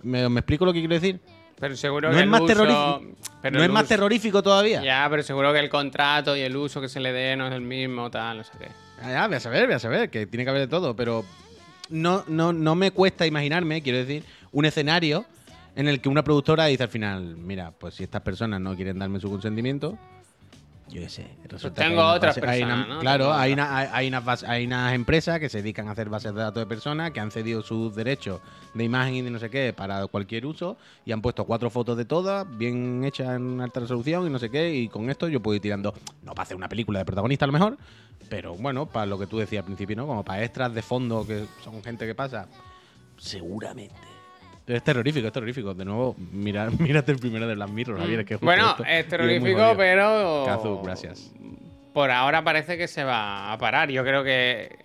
[0.03, 1.21] ¿Me, me explico lo que quiero decir?
[1.59, 3.17] Pero seguro ¿No que es el más uso- terrorífico?
[3.43, 4.83] pero ¿No es más terrorífico todavía?
[4.83, 7.55] Ya, pero seguro que el contrato y el uso que se le dé no es
[7.55, 8.69] el mismo, tal, no sé qué.
[9.03, 11.25] Ya, ya, voy a saber, voy a saber, que tiene que haber de todo, pero
[11.89, 15.24] no, no, no me cuesta imaginarme, quiero decir, un escenario
[15.74, 18.99] en el que una productora dice al final, mira, pues si estas personas no quieren
[18.99, 19.99] darme su consentimiento,
[20.89, 21.26] yo qué sé.
[21.49, 23.01] resulta que tengo hay una otras base- hay personas, una- ¿no?
[23.01, 26.09] Claro, hay, una- hay, hay unas base- hay unas empresas que se dedican a hacer
[26.09, 28.41] bases de datos de personas que han cedido sus derechos
[28.74, 31.97] de imagen y de no sé qué para cualquier uso y han puesto cuatro fotos
[31.97, 35.41] de todas, bien hechas en alta resolución y no sé qué, y con esto yo
[35.41, 37.78] puedo ir tirando, no para hacer una película de protagonista a lo mejor,
[38.28, 40.07] pero bueno, para lo que tú decías al principio, ¿no?
[40.07, 42.47] Como para extras de fondo que son gente que pasa,
[43.18, 43.95] seguramente.
[44.67, 45.75] Es terrorífico, es terrorífico.
[45.75, 49.75] De nuevo, mira, mírate el primero de Black Mirror, Javier, que Bueno, esto- es terrorífico,
[49.77, 50.45] pero.
[50.47, 51.33] Kazu, gracias.
[51.93, 53.91] Por ahora parece que se va a parar.
[53.91, 54.77] Yo creo que.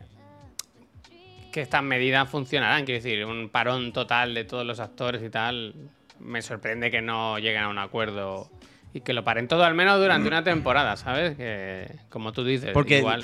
[1.51, 2.85] Que estas medidas funcionarán.
[2.85, 5.73] Quiero decir, un parón total de todos los actores y tal.
[6.19, 8.49] Me sorprende que no lleguen a un acuerdo
[8.93, 11.35] y que lo paren todo, al menos durante una temporada, ¿sabes?
[11.35, 13.23] Que, como tú dices, Porque igual.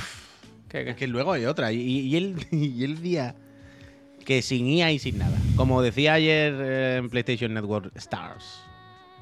[0.71, 1.71] Es que luego hay otra.
[1.71, 3.35] Y, y el, y el día
[4.27, 5.37] que sin IA y sin nada.
[5.55, 8.61] Como decía ayer eh, en PlayStation Network Stars,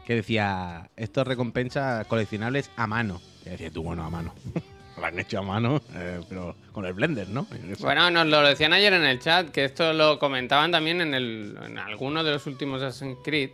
[0.03, 3.21] que decía, esto recompensa coleccionables a mano.
[3.45, 4.33] Y decía tú, bueno, a mano.
[4.97, 7.45] Lo han hecho a mano, eh, pero con el Blender, ¿no?
[7.81, 11.55] Bueno, nos lo decían ayer en el chat, que esto lo comentaban también en, el,
[11.65, 13.49] en alguno de los últimos Assassin's Creed,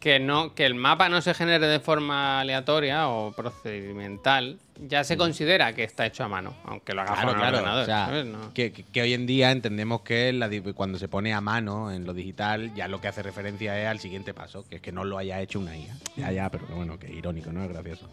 [0.00, 5.18] que, no, que el mapa no se genere de forma aleatoria o procedimental, ya se
[5.18, 7.14] considera que está hecho a mano, aunque lo haga Mm.
[7.16, 7.56] Claro, un claro.
[7.58, 7.82] ordenador.
[7.82, 8.24] o sea, ¿sabes?
[8.24, 8.54] No.
[8.54, 12.14] que, que- hoy en día entendemos que la cuando se pone a mano en lo
[12.14, 15.18] digital, ya lo que hace referencia es al siguiente paso, que es que no lo
[15.18, 15.94] haya hecho una IA.
[16.16, 17.62] Ya, ya, pero bueno, que irónico, ¿no?
[17.62, 18.08] Es gracioso.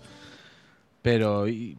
[1.02, 1.48] Pero.
[1.48, 1.78] y-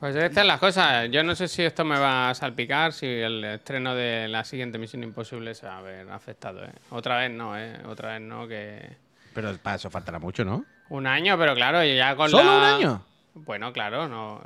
[0.00, 1.08] Pues estas son las cosas.
[1.10, 4.76] Yo no sé si esto me va a salpicar, si el estreno de la siguiente
[4.76, 6.62] Misión Imposible se va a ver afectado.
[6.62, 6.72] ¿eh?
[6.90, 7.72] Otra vez no, ¿eh?
[7.86, 9.02] Otra vez no, que...
[9.34, 10.64] pero para eso faltará mucho, ¿no?
[10.88, 13.04] Un año, pero claro, y ya con ¿Solo la- un año?
[13.34, 14.40] Bueno, claro, no,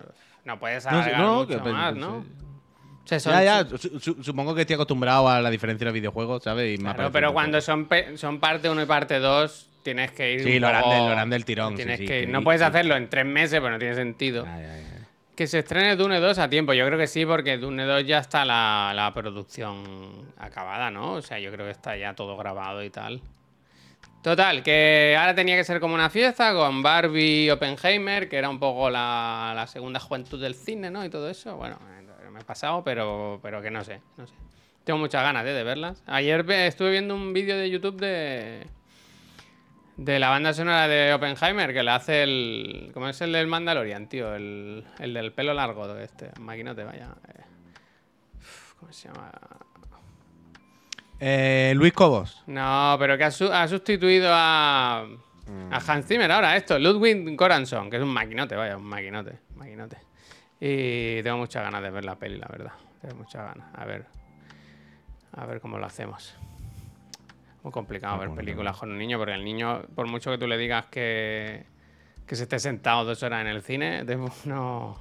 [0.45, 2.17] no puedes alargar no, mucho que más, pensé- ¿no?
[2.19, 5.91] O sea, son- Ya, ya, su- su- supongo que estoy acostumbrado a la diferencia de
[5.91, 6.79] los videojuegos, ¿sabes?
[6.79, 10.43] Y Claro, pero cuando son, pe- son parte 1 y parte 2, tienes que ir.
[10.45, 13.61] Sí, un lo harán del- tirón, Tienes sí, que No puedes hacerlo en tres meses,
[13.61, 14.45] pues no tiene sentido.
[14.45, 14.85] Ya, ya, ya.
[15.35, 18.19] Que se estrene Dune 2 a tiempo, yo creo que sí, porque Dune 2 ya
[18.19, 19.85] está la, la producción
[20.37, 21.13] acabada, ¿no?
[21.13, 23.23] O sea, yo creo que está ya todo grabado y tal.
[24.23, 28.49] Total, que ahora tenía que ser como una fiesta con Barbie y Oppenheimer, que era
[28.51, 31.05] un poco la, la segunda juventud del cine, ¿no?
[31.05, 31.57] Y todo eso.
[31.57, 34.35] Bueno, eh, me he pasado, pero, pero que no sé, no sé.
[34.85, 35.51] Tengo muchas ganas ¿eh?
[35.53, 36.03] de verlas.
[36.07, 38.67] Ayer ve- estuve viendo un vídeo de YouTube de,
[39.97, 42.91] de la banda sonora de Oppenheimer, que la hace el.
[42.95, 44.35] ¿Cómo es el del Mandalorian, tío?
[44.35, 46.31] El, el del pelo largo este.
[46.41, 47.15] Maquinote, vaya.
[47.29, 47.43] eh.
[48.81, 49.31] ¿Cómo se llama?
[51.21, 52.43] Eh, Luis Cobos.
[52.47, 55.07] No, pero que ha, su- ha sustituido a.
[55.71, 56.79] A Hans Zimmer ahora, esto.
[56.79, 59.39] Ludwig Göransson, que es un maquinote, vaya, un maquinote.
[59.57, 59.97] Maquinote.
[60.61, 62.73] Y tengo muchas ganas de ver la peli, la verdad.
[63.01, 63.67] Tengo muchas ganas.
[63.75, 64.05] A ver.
[65.33, 66.35] A ver cómo lo hacemos.
[67.63, 70.59] Muy complicado ver películas con un niño, porque el niño, por mucho que tú le
[70.59, 71.65] digas que,
[72.27, 74.05] que se esté sentado dos horas en el cine,
[74.45, 75.01] no,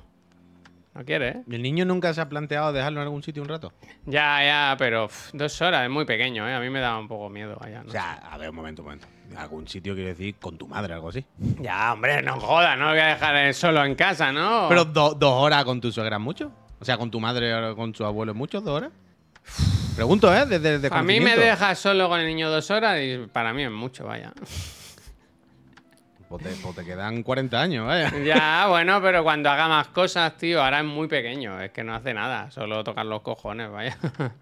[0.97, 1.43] no quiere, ¿eh?
[1.51, 3.71] ¿El niño nunca se ha planteado dejarlo en algún sitio un rato?
[4.05, 6.55] Ya, ya, pero dos horas es muy pequeño, ¿eh?
[6.55, 7.83] A mí me da un poco miedo, vaya.
[7.83, 9.07] no O sea, a ver, un momento, un momento.
[9.37, 11.23] Algún sitio quiero decir con tu madre, algo así.
[11.61, 14.65] Ya, hombre, no jodas, no lo voy a dejar eh, solo en casa, ¿no?
[14.69, 16.51] Pero do- dos horas con tu suegra es mucho.
[16.79, 18.91] O sea, con tu madre o con su abuelo es mucho, dos horas.
[19.95, 20.45] Pregunto, ¿eh?
[20.45, 23.63] Desde el a mí me deja solo con el niño dos horas y para mí
[23.63, 24.31] es mucho, vaya.
[26.30, 28.11] Pues te, pues te quedan 40 años, vaya.
[28.23, 31.95] ya, bueno, pero cuando haga más cosas, tío, ahora es muy pequeño, es que no
[31.95, 33.97] hace nada, solo tocar los cojones, vaya.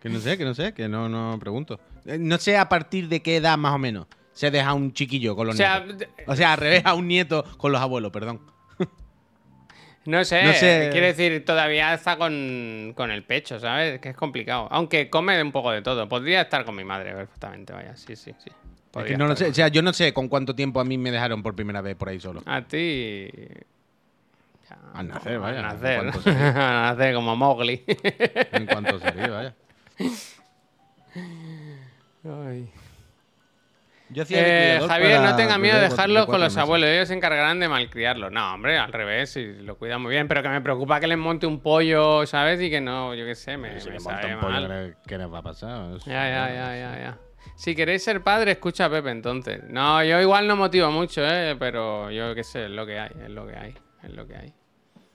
[0.00, 1.80] Que no sé, que no sé, que no, no pregunto.
[2.04, 5.34] Eh, No sé a partir de qué edad más o menos se deja un chiquillo
[5.34, 6.08] con o los sea, nietos.
[6.26, 8.40] O sea, al revés, a un nieto con los abuelos, perdón.
[10.04, 10.90] No sé, No sé.
[10.92, 13.98] quiere decir, todavía está con, con el pecho, ¿sabes?
[14.00, 14.68] Que es complicado.
[14.70, 16.08] Aunque come un poco de todo.
[16.08, 17.96] Podría estar con mi madre perfectamente, vaya.
[17.96, 18.50] Sí, sí, sí.
[19.00, 20.96] Es que no lo sé, o sea, yo no sé con cuánto tiempo a mí
[20.98, 22.42] me dejaron por primera vez por ahí solo.
[22.46, 23.28] A ti.
[24.68, 25.98] ya, Al nacer, vaya, Al en nacer.
[26.34, 26.54] Al
[26.96, 27.84] nacer, como Mowgli.
[28.52, 29.54] En cuanto sería, vaya.
[32.24, 32.70] Ay.
[34.08, 36.58] Yo Eh, Javier, no tenga miedo de dejarlos con los meses.
[36.58, 36.88] abuelos.
[36.88, 38.30] Ellos se encargarán de malcriarlos.
[38.30, 39.30] No, hombre, al revés.
[39.30, 40.28] Si lo cuidan muy bien.
[40.28, 42.60] Pero que me preocupa que les monte un pollo, ¿sabes?
[42.60, 44.62] Y que no, yo qué sé, me, Si me le monta sabe un pollo, mal.
[44.68, 45.92] ¿qué le- ¿qué les va a pasar?
[45.96, 47.18] Es- Ya, ya, ya, ya, ya.
[47.54, 49.60] Si queréis ser padre, escucha a Pepe entonces.
[49.68, 51.56] No, yo igual no motivo mucho, ¿eh?
[51.58, 54.36] Pero yo qué sé, es lo que hay, es lo que hay, es lo que
[54.36, 54.52] hay.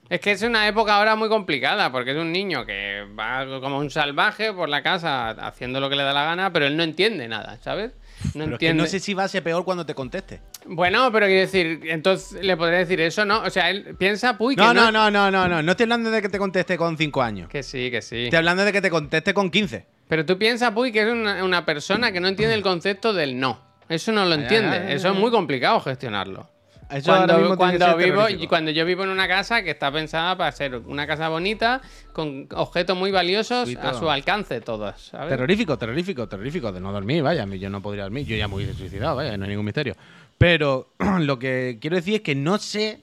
[0.08, 3.78] Es que es una época ahora muy complicada, porque es un niño que va como
[3.78, 6.82] un salvaje por la casa haciendo lo que le da la gana, pero él no
[6.82, 7.92] entiende nada, ¿sabes?
[8.34, 8.82] No Pero es que entiende.
[8.82, 10.40] no sé si va a ser peor cuando te conteste.
[10.66, 13.40] Bueno, pero quiero decir, entonces le podría decir eso, ¿no?
[13.42, 15.62] O sea, él piensa, puy, que No, no, no, no, no, no.
[15.62, 17.48] No estoy hablando de que te conteste con 5 años.
[17.48, 18.24] Que sí, que sí.
[18.24, 19.86] Estoy hablando de que te conteste con 15.
[20.08, 23.38] Pero tú piensas, Puy, que es una, una persona que no entiende el concepto del
[23.38, 23.60] no.
[23.88, 24.78] Eso no lo entiende.
[24.78, 26.48] ya, ya, Eso es muy complicado gestionarlo.
[26.90, 30.76] Eso Cuando, cuando vivo, cuando yo vivo en una casa que está pensada para ser
[30.76, 31.80] una casa bonita,
[32.12, 35.30] con objetos muy valiosos a su alcance todos, ¿sabes?
[35.30, 36.70] Terrorífico, terrorífico, terrorífico.
[36.70, 37.46] De no dormir, vaya.
[37.46, 38.26] Yo no podría dormir.
[38.26, 39.36] Yo ya me hubiese suicidado, vaya.
[39.38, 39.94] No hay ningún misterio.
[40.36, 40.90] Pero
[41.20, 43.00] lo que quiero decir es que no sé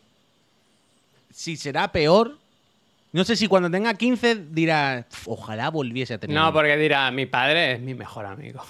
[1.31, 2.37] si será peor.
[3.11, 6.35] No sé si cuando tenga 15 dirá, "Pf, ojalá volviese a tener.
[6.35, 6.53] No, uno".
[6.53, 8.61] porque dirá, mi padre es mi mejor amigo.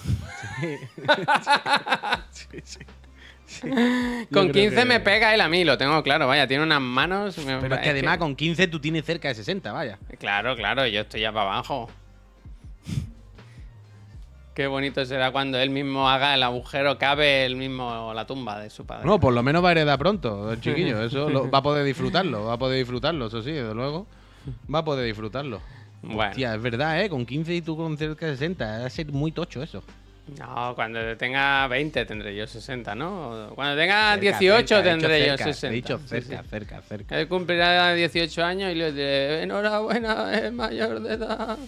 [4.32, 6.80] Con creo 15 que- me pega él a mí, lo tengo claro, vaya, tiene unas
[6.80, 7.36] manos...
[7.38, 9.98] me- Pero es que además con 15 tú tienes cerca de 60, vaya.
[10.18, 11.90] Claro, claro, yo estoy ya para abajo.
[14.54, 18.70] Qué bonito será cuando él mismo haga el agujero, cabe el mismo la tumba de
[18.70, 19.04] su padre.
[19.06, 21.02] No, por lo menos va a heredar pronto, el chiquillo.
[21.02, 24.06] Eso lo- va a poder disfrutarlo, va a poder disfrutarlo, eso sí, desde luego.
[24.72, 25.60] Va a poder disfrutarlo.
[26.02, 26.30] Bueno.
[26.30, 27.08] Hostia, es verdad, ¿eh?
[27.10, 28.78] Con 15 y tú con cerca de 60.
[28.80, 29.82] Va a ser muy tocho eso.
[30.38, 33.50] No, cuando tenga 20 tendré yo 60, ¿no?
[33.54, 35.66] Cuando tenga Cerca, 18 cerca, tendré cerca, yo 60.
[35.66, 36.48] He dicho Sí, cerca, sí.
[36.48, 37.20] cerca, cerca.
[37.20, 41.58] Él cumplirá 18 años y le diré, enhorabuena, es mayor de edad.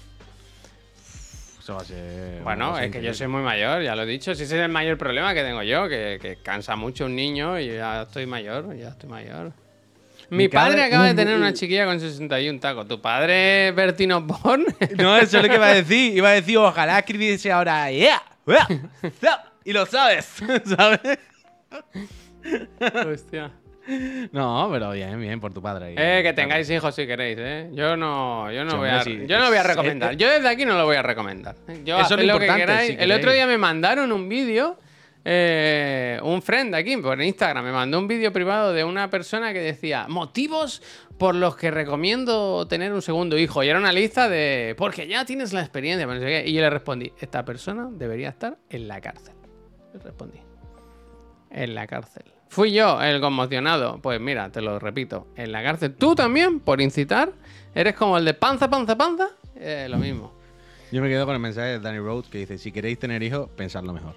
[1.58, 2.42] Eso va a ser.
[2.42, 4.34] Bueno, es que yo soy muy mayor, ya lo he dicho.
[4.34, 7.58] Si ese es el mayor problema que tengo yo, que, que cansa mucho un niño
[7.58, 9.52] y ya estoy mayor, ya estoy mayor.
[10.36, 12.88] Mi padre acaba de tener una chiquilla con 61 tacos.
[12.88, 14.64] ¿Tu padre es Bertino Born?
[14.96, 16.16] No, eso es lo que iba a decir.
[16.16, 18.68] Iba a decir, ojalá escribiese ahora, yeah, yeah,
[19.20, 20.24] yeah", y lo sabes,
[20.64, 21.18] ¿sabes?
[23.06, 23.50] Hostia.
[24.30, 25.94] No, pero bien, bien, por tu padre.
[25.98, 27.68] Eh, que tengáis hijos si queréis, ¿eh?
[27.72, 29.22] Yo no, yo no, Sí, voy, a, sí.
[29.26, 30.16] yo no voy a recomendar.
[30.16, 31.56] Yo desde aquí no lo voy a recomendar.
[31.84, 32.90] Yo Eso es lo lo que queráis.
[32.90, 33.36] si El otro queréis.
[33.38, 34.78] día me mandaron un vídeo,
[35.24, 39.60] eh, un friend aquí por Instagram, me mandó un vídeo privado de una persona que
[39.60, 40.82] decía motivos
[41.18, 43.62] por los que recomiendo tener un segundo hijo.
[43.62, 46.44] Y era una lista de, porque ya tienes la experiencia, no sé qué.
[46.48, 49.34] Y yo le respondí, esta persona debería estar en la cárcel.
[49.94, 50.38] Le respondí.
[51.50, 52.24] En la cárcel.
[52.48, 53.98] Fui yo el conmocionado.
[54.02, 55.28] Pues mira, te lo repito.
[55.36, 55.94] En la cárcel.
[55.94, 57.32] Tú también, por incitar,
[57.74, 59.28] eres como el de panza, panza, panza.
[59.56, 60.41] Eh, lo mismo.
[60.92, 63.48] Yo me quedo con el mensaje de Danny Rhodes que dice: si queréis tener hijos,
[63.56, 64.14] pensadlo mejor.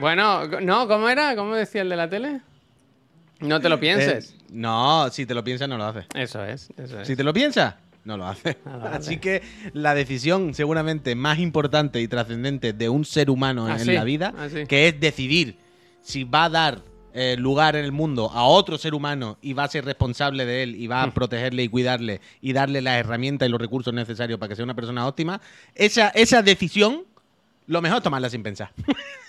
[0.00, 1.36] Bueno, no, ¿cómo era?
[1.36, 2.40] ¿Cómo decía el de la tele?
[3.40, 4.30] No te lo pienses.
[4.30, 6.06] Eh, no, si te lo piensas, no lo haces.
[6.14, 7.06] Eso es, eso es.
[7.06, 8.56] Si te lo piensas, no lo haces.
[8.64, 8.96] No lo hace.
[8.96, 9.42] Así que
[9.74, 14.04] la decisión seguramente más importante y trascendente de un ser humano Ah, en sí, la
[14.04, 14.66] vida, ah, sí.
[14.66, 15.58] que es decidir
[16.00, 16.80] si va a dar
[17.16, 20.64] eh, lugar en el mundo a otro ser humano y va a ser responsable de
[20.64, 21.12] él y va a Hmm.
[21.12, 24.74] protegerle y cuidarle y darle las herramientas y los recursos necesarios para que sea una
[24.74, 25.40] persona óptima,
[25.74, 27.04] esa, esa decisión,
[27.68, 28.72] lo mejor es tomarla sin pensar.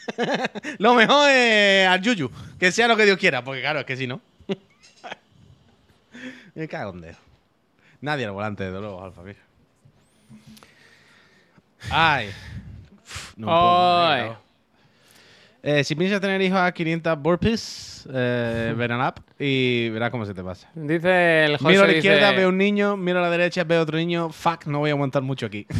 [0.79, 2.29] lo mejor es al yuyu,
[2.59, 4.19] que sea lo que Dios quiera, porque claro, es que si no...
[6.55, 7.17] Me cago en dedo.
[8.01, 9.39] Nadie al volante, desde luego, Alfa, mira.
[11.91, 12.29] Ay.
[13.03, 14.21] Uf, no me puedo Ay.
[14.23, 14.45] mover, no.
[15.67, 20.23] Eh, si piensas tener hijos a 500 burpees, eh, ven al app y verás cómo
[20.23, 20.69] se te pasa.
[20.75, 21.67] Dice el José.
[21.71, 24.29] miro a la dice- izquierda, veo un niño, miro a la derecha, veo otro niño.
[24.29, 25.65] Fuck, no voy a aguantar mucho aquí.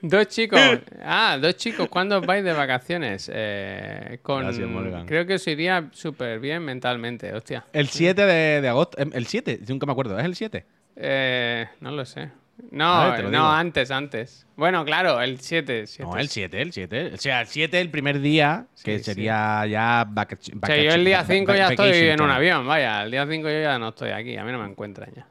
[0.00, 0.60] Dos chicos.
[1.02, 1.88] Ah, dos chicos.
[1.88, 3.28] ¿Cuándo vais de vacaciones?
[3.34, 4.42] Eh, con...
[4.44, 5.06] Gracias, Morgan.
[5.06, 7.64] Creo que os iría súper bien mentalmente, hostia.
[7.72, 8.96] El 7 de, de agosto.
[9.00, 10.16] em, El 7, nunca me acuerdo.
[10.18, 10.64] ¿Es el 7?
[10.94, 12.30] Eh, no lo sé.
[12.70, 14.46] No, ver, no, antes, antes.
[14.56, 15.84] Bueno, claro, el 7.
[16.00, 17.10] No, el 7, el 7.
[17.14, 20.92] O sea, el 7 el primer día, que Sí, sería ya vaca- O sea, yo
[20.92, 23.02] el día vaca- 5 ya estoy en un avión, vaya.
[23.04, 25.26] El día 5 yo ya no estoy aquí, a mí no me encuentran ya.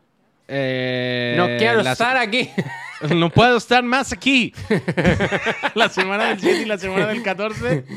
[0.48, 2.50] Eh, No quiero la- estar aquí.
[3.14, 4.54] No puedo estar más aquí.
[5.76, 7.84] la semana del 7 y la semana del 14.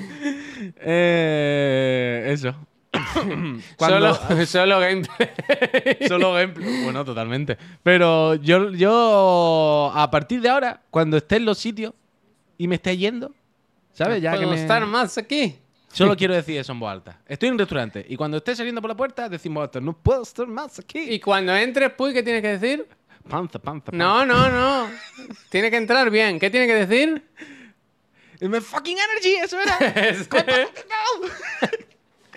[0.81, 2.55] Eh, eso.
[3.77, 4.15] Cuando- Solo,
[4.47, 5.29] solo gameplay.
[6.09, 6.85] Solo gameplay.
[6.85, 7.59] Bueno, totalmente.
[7.83, 11.93] Pero yo, yo, a partir de ahora, cuando esté en los sitios
[12.57, 13.35] y me esté yendo,
[13.93, 14.23] ¿sabes?
[14.23, 14.61] Ya que ¿Puedo me...
[14.61, 15.57] estar más aquí?
[15.93, 17.21] Solo quiero decir eso en voz alta.
[17.27, 20.23] Estoy en un restaurante y cuando esté saliendo por la puerta, decimos esto, no puedo
[20.23, 21.01] estar más aquí.
[21.01, 22.87] Y cuando entres, Puy, ¿qué tienes que decir?
[23.29, 23.97] Panza, panza, panza.
[23.97, 24.89] No, no, no.
[25.51, 26.39] Tiene que entrar bien.
[26.39, 27.23] ¿Qué tiene que decir?
[28.41, 29.79] Me fucking energy, eso era.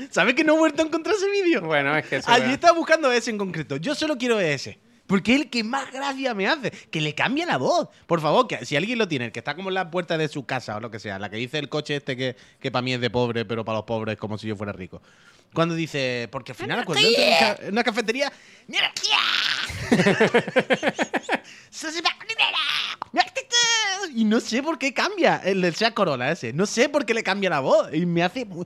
[0.10, 1.62] ¿Sabes que no he vuelto a encontrar ese vídeo?
[1.62, 3.78] bueno, es que eso Allí estaba buscando ese en concreto.
[3.78, 4.80] Yo solo quiero ese.
[5.08, 6.72] Porque es el que más gracia me hace.
[6.72, 7.90] Que le cambia la voz.
[8.08, 10.30] Por favor, que si alguien lo tiene, el que está como en la puerta de
[10.30, 12.82] su casa o lo que sea, la que dice el coche este que, que para
[12.82, 15.02] mí es de pobre, pero para los pobres es como si yo fuera rico.
[15.54, 18.32] Cuando dice, porque al final cuando entro en ca- en una cafetería,
[18.68, 19.18] ¡Mi energía!
[21.70, 22.58] ¡Sos una primera!
[23.12, 24.16] ¡Mi actitud!
[24.16, 26.54] Y no sé por qué cambia el del Seat Corolla ese.
[26.54, 27.94] No sé por qué le cambia la voz.
[27.94, 28.46] Y me hace...
[28.46, 28.64] mu-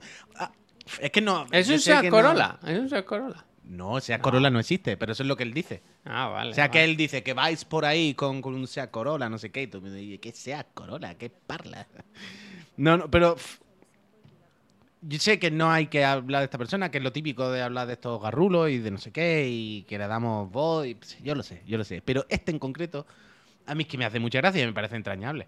[1.00, 1.46] Es que no...
[1.50, 2.58] Es un Seat que no- Corolla.
[2.66, 3.44] Es un Seat Corolla.
[3.64, 5.82] no, Seat Corolla no existe, pero eso es lo que él dice.
[6.04, 6.52] Ah, vale.
[6.52, 9.38] O sea, que él dice que vais por ahí con, con un Seat Corolla, no
[9.38, 11.14] sé qué, y tú me dices, ¿qué Seat Corolla?
[11.16, 11.86] ¿Qué parla?
[12.78, 13.36] No, no, pero...
[15.02, 17.62] Yo sé que no hay que hablar de esta persona, que es lo típico de
[17.62, 20.98] hablar de estos garrulos y de no sé qué, y que le damos voz, y,
[21.22, 22.02] yo lo sé, yo lo sé.
[22.04, 23.06] Pero este en concreto,
[23.66, 25.46] a mí es que me hace mucha gracia y me parece entrañable.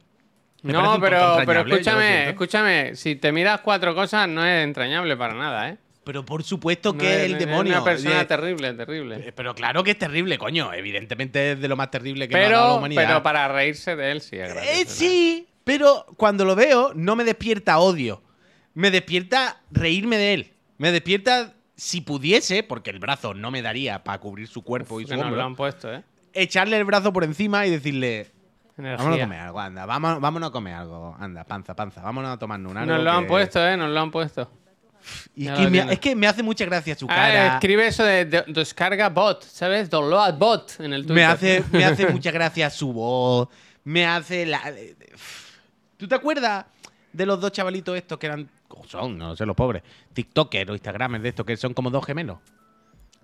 [0.62, 2.96] Me No, pero, pero escúchame, escúchame.
[2.96, 5.78] Si te miras cuatro cosas, no es entrañable para nada, ¿eh?
[6.04, 7.74] Pero por supuesto No que es el es demonio.
[7.74, 9.28] una persona de- terrible, terrible.
[9.28, 10.72] Eh, Pero claro que es terrible, coño.
[10.72, 13.06] Evidentemente es de lo más terrible que nos ha dado la Pero, humanidad.
[13.06, 14.90] pero para reírse de él sí es Eh, gracioso, ¿no?
[14.90, 18.22] sí, pero cuando lo veo no me despierta odio.
[18.74, 20.52] Me despierta reírme de él.
[20.78, 25.04] Me despierta, si pudiese, porque el brazo no me daría para cubrir su cuerpo y
[25.04, 26.02] Que su nos hombro, lo han puesto, ¿eh?
[26.32, 28.30] echarle el brazo por encima y decirle,
[28.79, 28.97] Energía.
[29.05, 32.39] vámonos a comer algo, anda, vámonos, vámonos a comer algo, anda, panza, panza, vámonos a
[32.39, 33.76] tomarnos una Nos lo han puesto, ¿eh?
[33.76, 34.51] Nos lo han puesto.
[35.35, 35.93] Y es que, me, tiene.
[35.95, 37.47] es que me hace mucha gracia su Ah, cara.
[37.55, 39.89] escribe eso de, de- descarga bot, ¿sabes?
[39.89, 41.14] Download bot en el Twitter.
[41.16, 43.49] me, hace, me hace mucha gracia su voz.
[43.85, 44.61] Me hace la.
[45.97, 46.66] ¿Tú te acuerdas
[47.12, 48.49] de los dos chavalitos estos que eran.
[48.87, 49.83] son, no sé, los pobres.
[50.12, 52.39] TikTokers o Instagramers de estos que son como dos gemelos.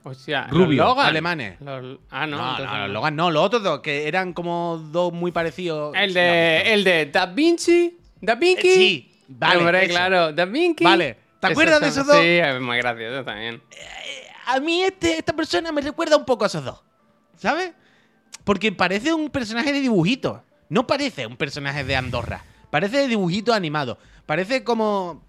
[0.06, 1.06] Hostia, Rubios, los Logan.
[1.06, 1.60] alemanes.
[1.60, 2.36] Los- ah, no.
[2.58, 2.90] No, los.
[2.90, 5.94] Logan no, los otros dos, que eran como dos muy parecidos.
[5.96, 7.96] El de, el de Da Vinci.
[8.20, 8.68] Da Vinci.
[8.68, 9.88] Eh, sí, vale, Hombre, eso.
[9.94, 10.32] claro.
[10.32, 10.84] Da Vinci.
[10.84, 12.16] Vale, ¿te acuerdas de esos dos?
[12.18, 13.62] Sí, es muy gracioso también.
[14.46, 16.82] a mí este, esta persona me recuerda un poco a esos dos.
[17.38, 17.72] ¿Sabes?
[18.44, 20.42] Porque parece un personaje de dibujito.
[20.68, 22.44] No parece un personaje de Andorra.
[22.70, 23.96] Parece de dibujito animado.
[24.26, 25.22] Parece como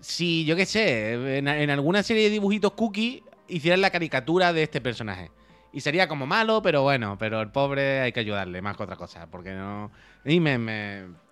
[0.00, 4.62] si, yo qué sé, en, en alguna serie de dibujitos cookie hicieran la caricatura de
[4.62, 5.30] este personaje.
[5.72, 8.96] Y sería como malo, pero bueno, pero el pobre hay que ayudarle más que otra
[8.96, 9.26] cosa.
[9.30, 9.90] Porque no...
[10.24, 10.58] Y me...
[10.58, 11.28] me-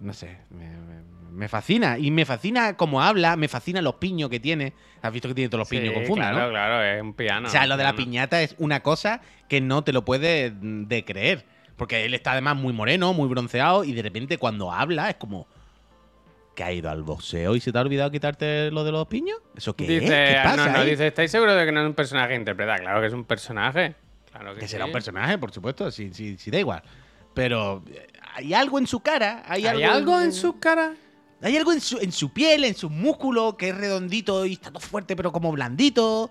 [0.00, 1.02] no sé, me, me-
[1.32, 1.98] me fascina.
[1.98, 4.72] Y me fascina cómo habla, me fascina los piños que tiene.
[5.02, 6.50] Has visto que tiene todos los piños Sí, con funda, claro, ¿no?
[6.50, 7.48] claro, es un piano.
[7.48, 10.52] O sea, lo de la piña piñata es una cosa que no te lo puedes
[10.54, 11.44] mm, de creer.
[11.76, 15.46] Porque él está además muy moreno, muy bronceado, y de repente cuando habla es como.
[16.56, 19.38] ¿Que ha ido al boxeo y se te ha olvidado quitarte lo de los piños?
[19.54, 20.30] ¿Eso qué Dice, es?
[20.30, 20.66] ¿Qué ah, pasa?
[20.66, 20.90] no, no, ahí?
[20.90, 22.78] dice, ¿estáis seguros de que no es un personaje interpretado?
[22.82, 23.94] Claro que es un personaje.
[24.32, 26.82] Claro que, que será un personaje, por supuesto, si, si, si da igual.
[27.34, 30.94] Pero eh, hay algo en su cara, hay, ¿Hay algo en su cara?
[31.42, 34.70] Hay algo en su, en su piel, en sus músculos, que es redondito y está
[34.70, 36.30] todo fuerte, pero como blandito.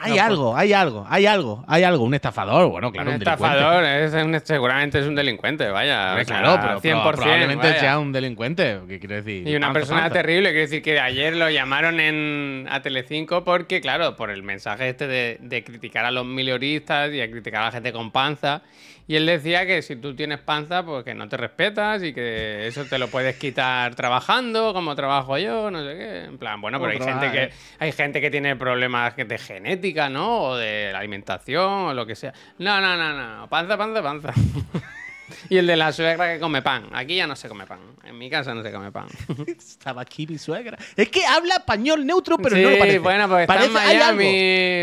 [0.00, 2.04] Hay No, pues- algo, hay algo, hay algo, hay algo.
[2.04, 6.14] Un estafador, bueno, claro, un un, estafador, es un- seguramente es un delincuente, vaya.
[6.14, 7.80] Sea, claro, pero 100%, probablemente vaya.
[7.80, 8.78] sea un delincuente.
[8.88, 9.46] ¿Qué quiero decir?
[9.46, 10.14] Y una Panza, persona panza.
[10.14, 14.88] terrible, quiero decir que ayer lo llamaron en, a Telecinco porque, claro, por el mensaje
[14.88, 18.62] este de, de criticar a los milioristas y a criticar a la gente con panza.
[19.10, 22.66] Y él decía que si tú tienes panza, pues que no te respetas y que
[22.66, 26.24] eso te lo puedes quitar trabajando, como trabajo yo, no sé qué.
[26.24, 30.42] En plan, bueno, pero hay gente, que, hay gente que tiene problemas de genética, ¿no?
[30.42, 32.34] O de la alimentación o lo que sea.
[32.58, 33.48] No, no, no, no.
[33.48, 34.34] Panza, panza, panza.
[35.48, 36.90] y el de la suegra que come pan.
[36.92, 37.80] Aquí ya no se come pan.
[38.04, 39.06] En mi casa no se come pan.
[39.46, 40.76] Estaba aquí mi suegra.
[40.96, 42.98] Es que habla español neutro, pero Sí, no lo parece.
[42.98, 44.36] bueno, porque está en Parece- hay algo, Miami.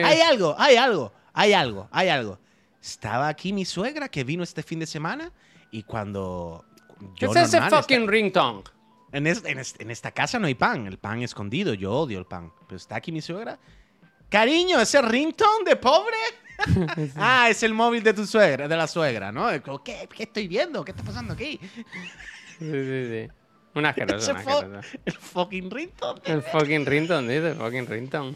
[0.03, 2.39] hay algo, hay algo, hay algo, hay algo.
[2.85, 5.31] Estaba aquí mi suegra que vino este fin de semana
[5.71, 6.63] y cuando
[7.17, 8.61] ¿Qué yo es ese fucking ringtone?
[9.11, 12.19] En, es- en es- en esta casa no hay pan, el pan escondido, yo odio
[12.19, 12.51] el pan.
[12.67, 13.57] Pero está aquí mi suegra.
[14.29, 16.17] Cariño, ese ringtone de pobre.
[17.17, 19.47] ah, es el móvil de tu suegra, de la suegra, ¿no?
[19.83, 20.85] ¿Qué, qué estoy viendo?
[20.85, 21.59] ¿Qué está pasando aquí?
[22.59, 23.27] Sí, sí, sí.
[23.73, 24.89] Un asqueroso, Ese un fo- asqueroso.
[25.05, 26.21] el fucking ringtone.
[26.25, 28.35] El fucking ringtone, dice, fucking ringtone.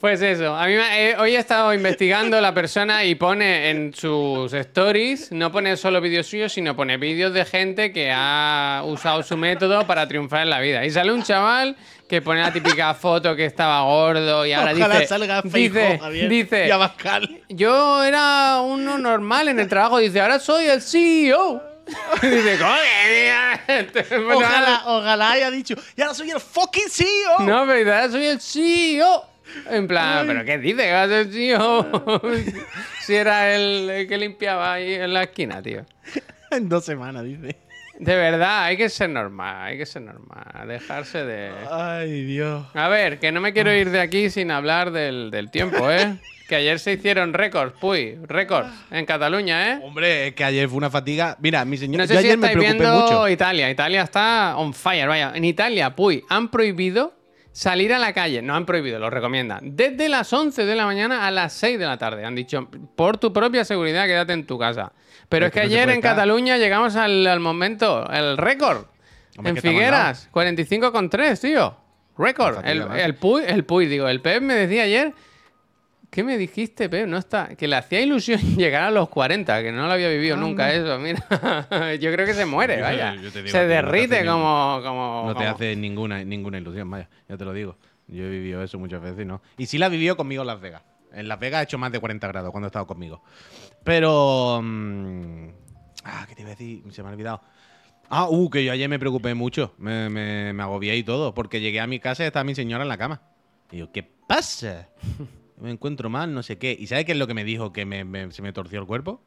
[0.00, 3.92] Pues eso, a mí me- eh, hoy he estado investigando la persona y pone en
[3.94, 9.22] sus stories, no pone solo vídeos suyos, sino pone vídeos de gente que ha usado
[9.22, 10.84] su método para triunfar en la vida.
[10.86, 11.76] Y sale un chaval
[12.08, 16.28] que pone la típica foto que estaba gordo y ahora Ojalá dice, salga dice, Javier,
[16.28, 17.40] dice, y Abascal.
[17.50, 21.62] yo era uno normal en el trabajo, dice, ahora soy el CEO.
[22.22, 22.72] dice, coño,
[24.06, 24.30] tío".
[24.36, 27.40] Ojalá, ojalá haya dicho, ya no soy el fucking CEO.
[27.40, 29.24] No, pero ahora soy el CEO.
[29.70, 32.20] En plan, ¿pero qué dice que va a ser CEO?
[33.00, 35.84] si era el, que limpiaba ahí en la esquina, tío.
[36.52, 37.56] En dos semanas, dice.
[38.00, 40.66] De verdad, hay que ser normal, hay que ser normal.
[40.66, 41.52] Dejarse de...
[41.70, 42.66] Ay, Dios.
[42.74, 46.16] A ver, que no me quiero ir de aquí sin hablar del, del tiempo, ¿eh?
[46.48, 49.80] Que ayer se hicieron récords, puy, récords en Cataluña, ¿eh?
[49.84, 51.36] Hombre, es que ayer fue una fatiga.
[51.40, 53.28] Mira, mi señor, No yo sé si ayer me preocupé viendo mucho.
[53.28, 53.70] Italia.
[53.70, 55.32] Italia está on fire, vaya.
[55.34, 57.19] En Italia, puy, han prohibido
[57.52, 58.42] salir a la calle.
[58.42, 59.76] No han prohibido, lo recomiendan.
[59.76, 62.24] Desde las 11 de la mañana a las 6 de la tarde.
[62.24, 64.92] Han dicho, por tu propia seguridad, quédate en tu casa.
[65.28, 66.00] Pero es Es que que no se ayer en.
[66.00, 68.86] Cataluña llegamos al, al momento, el récord.
[69.36, 71.76] Hombre, en Figueras, 45,3, tío.
[72.18, 72.64] Récord.
[72.66, 72.94] El, macho.
[72.96, 75.14] el Puy, el Puy, digo, el Pep me decía ayer.
[76.10, 77.06] ¿Qué me dijiste, Pep?
[77.06, 77.54] No está.
[77.56, 80.98] Que le hacía ilusión llegar a los 40, que no lo había vivido nunca eso.
[80.98, 81.24] Mira,
[82.00, 83.14] yo creo que se muere, Yo- vaya.
[83.14, 85.22] yo te digo se no derrite como, como.
[85.26, 87.76] No te como- hace ninguna, ninguna ilusión, vaya, ya te lo digo.
[88.08, 89.40] Yo he vivido eso muchas veces, ¿no?
[89.56, 90.82] Y sí la vivió conmigo en Las Vegas.
[91.12, 93.22] En Las Vegas ha hecho más de 40 grados cuando ha estado conmigo.
[93.84, 94.60] Pero.
[94.62, 95.48] mm,
[96.04, 96.82] ah, ¿qué te iba a decir?
[96.90, 97.40] Se me ha olvidado.
[98.08, 99.74] Ah, uh, que yo ayer me preocupé mucho.
[99.78, 101.32] Me, me, me agobié y todo.
[101.34, 103.22] Porque llegué a mi casa y estaba mi señora en la cama.
[103.70, 104.88] Y yo, ¿qué pasa?
[105.60, 106.76] Me encuentro mal, no sé qué.
[106.78, 108.86] ¿Y sabes qué es lo que me dijo que me- me- se me torció el
[108.86, 109.22] cuerpo?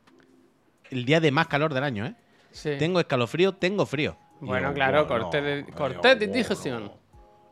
[0.89, 2.15] El día de más calor del año, ¿eh?
[2.51, 2.71] Sí.
[2.77, 4.17] Tengo escalofrío, tengo frío.
[4.39, 6.33] Bueno, yo, claro, bueno, corte de, corte de bueno.
[6.33, 6.91] digestión.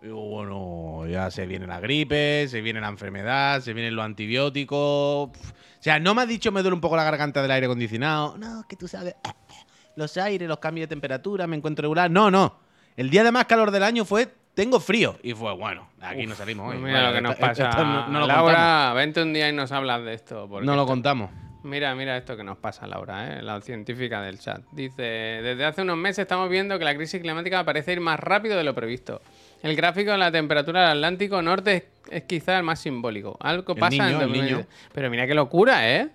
[0.01, 5.29] Digo, bueno, ya se viene la gripe, se viene la enfermedad, se vienen los antibióticos.
[5.29, 5.31] O
[5.79, 8.37] sea, no me has dicho me duele un poco la garganta del aire acondicionado.
[8.37, 9.15] No, que tú sabes.
[9.95, 12.09] Los aires, los cambios de temperatura, me encuentro regular.
[12.09, 12.59] No, no.
[12.97, 15.17] El día de más calor del año fue tengo frío.
[15.23, 16.77] Y fue, bueno, aquí no salimos hoy.
[16.77, 17.69] Mira Bueno, lo que nos pasa.
[17.69, 20.41] esto no, no lo Laura, vente un día y nos hablas de esto.
[20.41, 20.63] contamos.
[20.65, 21.31] No lo esto- contamos.
[21.63, 23.41] Mira, mira esto que nos pasa, Laura, ¿eh?
[23.43, 24.61] la científica del chat.
[24.71, 28.57] Dice, desde hace unos meses estamos viendo que la crisis climática parece ir más rápido
[28.57, 29.21] de lo previsto.
[29.61, 33.37] El gráfico de la temperatura del Atlántico Norte es, es quizá el más simbólico.
[33.39, 34.53] Algo El pasa niño, en el 2020.
[34.55, 34.67] niño.
[34.91, 36.09] Pero mira qué locura, ¿eh?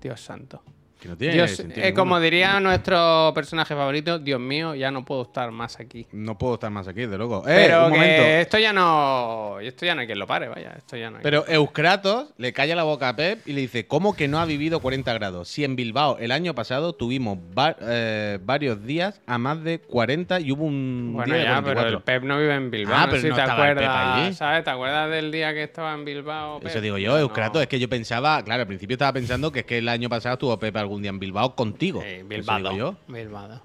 [0.00, 0.62] Dios santo.
[1.00, 5.04] Que no tiene Dios, sentido eh, como diría nuestro personaje favorito, Dios mío, ya no
[5.04, 6.06] puedo estar más aquí.
[6.12, 7.44] No puedo estar más aquí, de loco.
[7.48, 8.22] Eh, Pero un que momento.
[8.24, 9.60] esto ya no.
[9.60, 10.74] Esto ya no hay quien lo pare, vaya.
[10.76, 13.86] Esto ya no hay Pero Euskratos le calla la boca a Pep y le dice,
[13.86, 15.48] ¿cómo que no ha vivido 40 grados?
[15.48, 20.40] Si en Bilbao el año pasado tuvimos va- eh, varios días a más de 40
[20.40, 21.96] y hubo un Bueno, día de ya, pero 44.
[21.98, 22.96] el Pep no vive en Bilbao.
[22.98, 24.36] Ah, no pero si no te Pep acuerdas.
[24.36, 24.64] ¿sabes?
[24.64, 26.58] ¿Te acuerdas del día que estaba en Bilbao?
[26.64, 26.82] Eso Pep?
[26.82, 27.18] digo yo, No.
[27.18, 30.08] Euskratos, es que yo pensaba, claro, al principio estaba pensando que es que el año
[30.08, 32.02] pasado estuvo Pepe algún día en Bilbao contigo.
[32.02, 32.96] Digo yo.
[33.06, 33.60] Bilbao.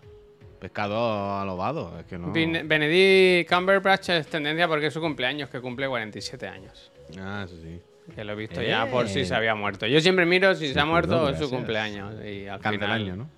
[0.60, 2.32] Pescado alobado, es que no.
[2.32, 6.92] Benedict Cumberbatch es tendencia porque es su cumpleaños, que cumple 47 años.
[7.20, 7.82] Ah, eso sí.
[8.16, 8.68] Que lo he visto Eh.
[8.70, 9.86] ya por si se había muerto.
[9.88, 12.14] Yo siempre miro si se ha muerto o es su cumpleaños.
[12.26, 13.30] Y al Canta el final, año, ¿no?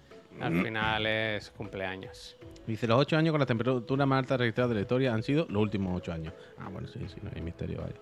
[0.46, 2.36] al final es cumpleaños.
[2.68, 5.46] Dice, los ocho años con las temperaturas más altas registradas de la historia han sido
[5.50, 6.34] los últimos ocho años.
[6.60, 7.94] Ah, bueno, sí, sí, no hay misterio, vaya.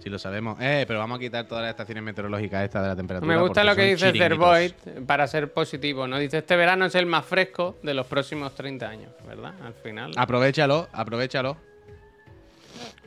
[0.00, 0.58] Sí lo sabemos.
[0.60, 3.32] Eh, pero vamos a quitar todas las estaciones meteorológicas estas de la temperatura.
[3.34, 4.12] Me gusta lo que dice.
[4.12, 4.72] Zervoid
[5.06, 6.06] para ser positivo.
[6.06, 6.18] ¿no?
[6.18, 9.54] Dice, este verano es el más fresco de los próximos 30 años, ¿verdad?
[9.64, 10.12] Al final.
[10.16, 11.56] Aprovechalo, aprovechalo.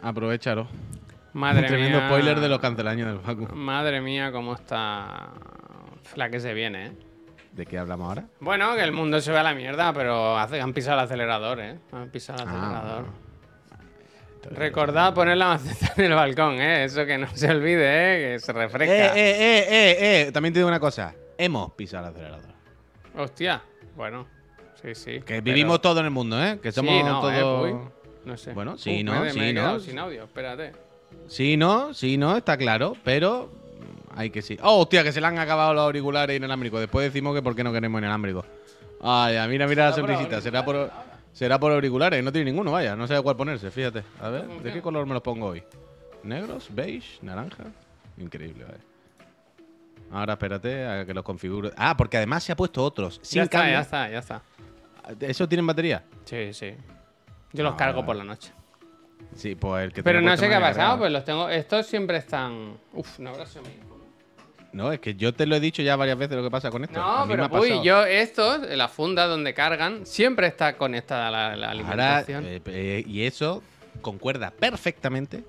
[0.02, 0.68] Aprovechalo.
[1.34, 2.08] Madre Un tremendo mía.
[2.08, 3.54] spoiler de los cancelaños del Facu.
[3.56, 5.30] Madre mía, cómo está
[6.16, 6.92] la que se viene, ¿eh?
[7.52, 8.26] ¿De qué hablamos ahora?
[8.40, 11.80] Bueno, que el mundo se va a la mierda, pero han pisado el acelerador, ¿eh?
[11.92, 13.06] Han pisado el Ah, acelerador.
[14.52, 16.84] Recordad poner la maceta en el balcón, ¿eh?
[16.86, 18.34] Eso que no se olvide, ¿eh?
[18.34, 18.94] Que se Eh, refresca.
[18.94, 20.32] eh, eh, eh, eh.
[20.32, 21.14] También te digo una cosa.
[21.38, 22.42] Hemos pisado el acelerador.
[23.18, 23.62] Hostia,
[23.96, 24.28] bueno,
[24.82, 25.20] sí, sí.
[25.26, 26.60] Que vivimos todo en el mundo, ¿eh?
[26.62, 27.34] Que somos Sí, no, todos.
[27.34, 27.44] eh,
[27.74, 27.80] uy,
[28.26, 28.54] no sé.
[28.54, 29.80] Bueno, sí, Uh, no, me sí, me he no.
[29.80, 30.74] sin audio, espérate.
[31.28, 33.50] Sí, no, sí, no, está claro, pero
[34.16, 34.58] hay que sí.
[34.62, 36.80] Oh, hostia, que se le han acabado los auriculares inalámbricos.
[36.80, 38.46] Después decimos que por qué no queremos inalámbricos.
[39.02, 40.42] Ah, ya, mira, mira la sonrisita.
[40.42, 40.90] Será por,
[41.38, 42.24] será por auriculares.
[42.24, 42.96] No tiene ninguno, vaya.
[42.96, 44.04] No sé cuál ponerse, fíjate.
[44.20, 45.64] A ver, ¿de qué color me los pongo hoy?
[46.24, 46.68] ¿Negros?
[46.74, 47.20] ¿Beige?
[47.22, 47.66] ¿Naranja?
[48.18, 48.80] Increíble, vaya.
[50.12, 51.72] Ahora espérate a que los configure.
[51.78, 53.20] Ah, porque además se ha puesto otros.
[53.22, 53.74] Sin ya está, cambio.
[53.76, 54.42] ya está, ya está.
[55.20, 56.04] ¿Eso tienen batería?
[56.26, 56.74] Sí, sí.
[57.54, 58.52] Yo los Ah, cargo por la noche.
[59.36, 61.50] Sí, pues el que Pero no sé qué ha pasado, pues los tengo.
[61.50, 62.78] Estos siempre están.
[62.94, 63.87] Uf, sido mi hijo.
[64.78, 66.84] No, es que yo te lo he dicho ya varias veces lo que pasa con
[66.84, 67.00] esto.
[67.00, 72.18] No, pero uy, yo estos, la funda donde cargan, siempre está conectada la, la Ahora,
[72.20, 72.46] alimentación.
[72.46, 73.64] eh, eh, y eso
[74.02, 75.44] concuerda perfectamente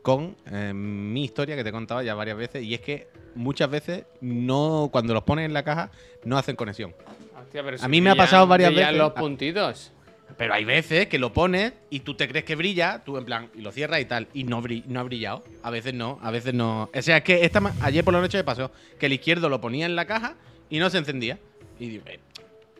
[0.00, 2.64] con eh, mi historia que te he contado ya varias veces.
[2.64, 5.90] Y es que muchas veces no, cuando los pones en la caja,
[6.24, 6.94] no hacen conexión.
[7.40, 8.96] Hostia, pero a mí me ha pasado varias veces.
[8.96, 9.14] los Ah.
[9.14, 9.92] puntitos.
[10.36, 13.50] Pero hay veces que lo pones y tú te crees que brilla, tú en plan,
[13.54, 15.42] y lo cierras y tal, y no, no ha brillado.
[15.62, 16.90] A veces no, a veces no.
[16.94, 19.60] O sea, es que esta, ayer por la noche me pasó que el izquierdo lo
[19.60, 20.34] ponía en la caja
[20.70, 21.38] y no se encendía.
[21.78, 21.96] Y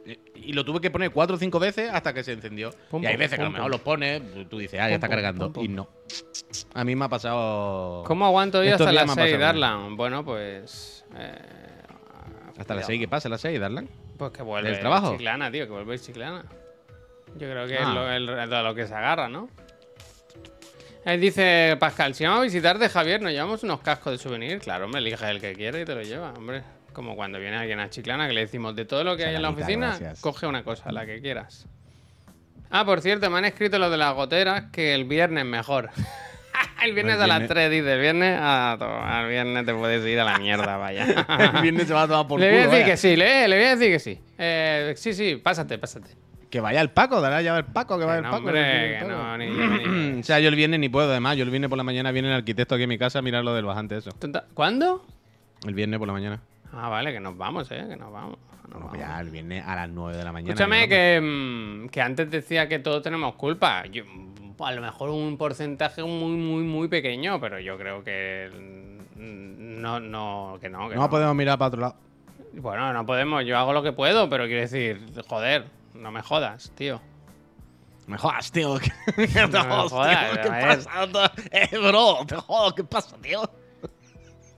[0.04, 2.70] eh, y lo tuve que poner cuatro o cinco veces hasta que se encendió.
[2.90, 3.72] Pum, y hay pum, veces que a lo pum, mejor pum.
[3.72, 5.44] los pones, tú dices, ah, ya Pum, está pum, cargando.
[5.46, 5.64] pum, pum.
[5.64, 5.88] Y no.
[6.74, 8.02] A mí me ha pasado.
[8.04, 9.96] ¿Cómo aguanto yo hasta las me ha 6, pasado con Darlan?
[9.96, 11.04] Bueno, pues.
[11.16, 11.34] eh,
[12.58, 12.86] Hasta las cuidado.
[12.86, 13.28] 6, ¿qué pasa?
[13.28, 13.88] ¿A las 6, Darlan?
[14.18, 15.12] Pues que vuelve ¿Del trabajo?
[15.12, 16.44] Chiclana, tío, que vuelve Chiclana.
[17.36, 17.82] Yo creo que Ah.
[17.82, 18.10] es lo,
[18.40, 19.48] el- de lo que se agarra, ¿no?
[21.04, 24.60] Él dice, Pascal, si vamos a visitarte, Javier, nos llevamos unos cascos de souvenir.
[24.60, 26.62] Claro, hombre, elige el que quiere y te lo lleva, hombre.
[26.92, 29.42] Como cuando viene alguien a Chiclana que le decimos, de todo lo que hay en
[29.42, 30.20] la oficina, gracias.
[30.20, 31.66] coge una cosa, la que quieras.
[32.70, 35.90] Ah, por cierto, me han escrito lo de las goteras que el viernes mejor.
[36.84, 37.92] el viernes El a las viernes- 3, dice.
[37.94, 38.72] El viernes, a
[39.18, 41.04] al viernes te puedes ir a la mierda, vaya.
[41.56, 42.92] el viernes se va a tomar por le voy a culo, decir vaya.
[42.92, 44.20] que sí, le, le voy a decir que sí.
[44.38, 46.10] Eh, sí, sí, pásate, pásate.
[46.52, 48.36] Que vaya el Paco, dará ya el Paco, que vaya el Paco.
[48.36, 51.36] hombre, que no, ni yo ni- O sea, yo el viernes ni puedo, además.
[51.38, 53.42] Yo el viernes por la mañana viene el arquitecto aquí a mi casa a mirar
[53.42, 54.10] lo del bajante, eso.
[54.52, 55.02] ¿Cuándo?
[55.66, 56.40] El viernes por la mañana.
[56.70, 58.36] Ah, vale, que nos vamos, eh, que nos vamos.
[58.70, 58.98] No, vamos.
[58.98, 60.52] ya, el viernes a las 9 de la mañana.
[60.52, 63.84] Escúchame, que, mm, que antes decía que todos tenemos culpa.
[63.86, 64.04] Yo,
[64.60, 68.50] a lo mejor un porcentaje muy, muy, muy pequeño, pero yo creo que
[69.16, 70.88] mm, no, no, que no.
[70.90, 71.08] Que No no.
[71.10, 71.96] podemos mirar para otro lado.
[72.52, 73.42] Bueno, no podemos.
[73.46, 75.64] Yo hago lo que puedo, pero quiero decir, joder,
[75.94, 77.00] no me jodas, tío.
[78.06, 78.78] Me jodas, tío.
[79.16, 80.84] ¿Qué, No me jodas, ¿Qué a ver.
[80.84, 81.32] pasa?
[81.50, 83.42] Eh, bro, te jodo, ¿qué pasa, tío?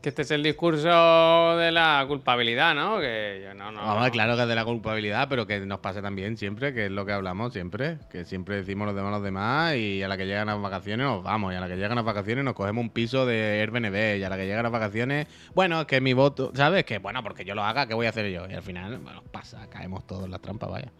[0.01, 3.01] Que este es el discurso de la culpabilidad, ¿no?
[3.01, 3.81] Que yo no, no.
[3.87, 6.91] Vamos, claro que es de la culpabilidad, pero que nos pasa también siempre, que es
[6.91, 10.27] lo que hablamos siempre, que siempre decimos los demás los demás y a la que
[10.27, 12.91] llegan las vacaciones nos vamos, y a la que llegan las vacaciones nos cogemos un
[12.91, 16.53] piso de Airbnb, y a la que llegan las vacaciones, bueno, es que mi voto,
[16.55, 16.85] ¿sabes?
[16.85, 18.47] Que bueno, porque yo lo haga, ¿qué voy a hacer yo?
[18.47, 20.93] Y al final, bueno, pasa, caemos todos en la trampa, vaya.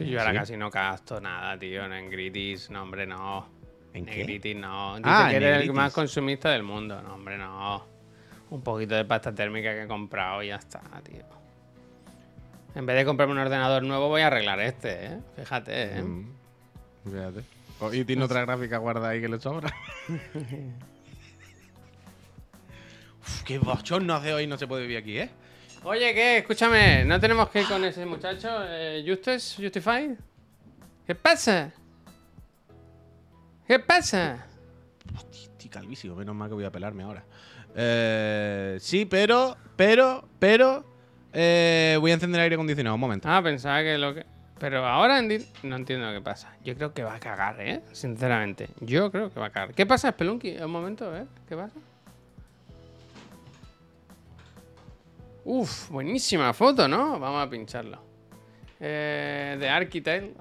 [0.00, 0.38] Yo ahora ¿Sí?
[0.38, 3.48] casi no gasto nada, tío, en Negritis, no, hombre, no.
[3.94, 4.16] ¿En qué?
[4.18, 4.96] Negritis, no.
[4.96, 7.84] Dice Ah, que en eres el más consumista del mundo, no, hombre, no.
[8.50, 11.24] Un poquito de pasta térmica que he comprado y ya está, tío.
[12.74, 15.18] En vez de comprarme un ordenador nuevo, voy a arreglar este, ¿eh?
[15.36, 16.02] Fíjate, ¿eh?
[16.02, 16.28] Mm,
[17.04, 17.40] Fíjate.
[17.80, 19.72] Oh, Y tiene otra gráfica guardada ahí que le sobra.
[23.22, 25.30] Uf, qué bochorno hace hoy, no se puede vivir aquí, ¿eh?
[25.88, 26.38] Oye, ¿qué?
[26.38, 28.48] Escúchame, ¿no tenemos que ir con ese muchacho?
[28.64, 29.54] Eh, ¿Justus?
[29.56, 30.16] ¿Justify?
[31.06, 31.72] ¿Qué pasa?
[33.68, 34.44] ¿Qué pasa?
[35.30, 37.22] Estoy calvísimo, menos mal que voy a pelarme ahora.
[37.76, 40.84] Eh, sí, pero, pero, pero.
[41.32, 43.28] eh, voy a encender el aire acondicionado, un momento.
[43.30, 44.26] Ah, pensaba que lo que...
[44.58, 46.52] Pero ahora no entiendo qué pasa.
[46.64, 47.82] Yo creo que va a cagar, ¿eh?
[47.92, 48.70] Sinceramente.
[48.80, 49.72] Yo creo que va a cagar.
[49.72, 50.56] ¿Qué pasa, Spelunky?
[50.56, 51.26] Un momento, a ver.
[51.48, 51.78] ¿Qué pasa?
[55.48, 57.20] Uf, buenísima foto, ¿no?
[57.20, 58.02] Vamos a pincharlo.
[58.80, 60.36] Eh, de Architect,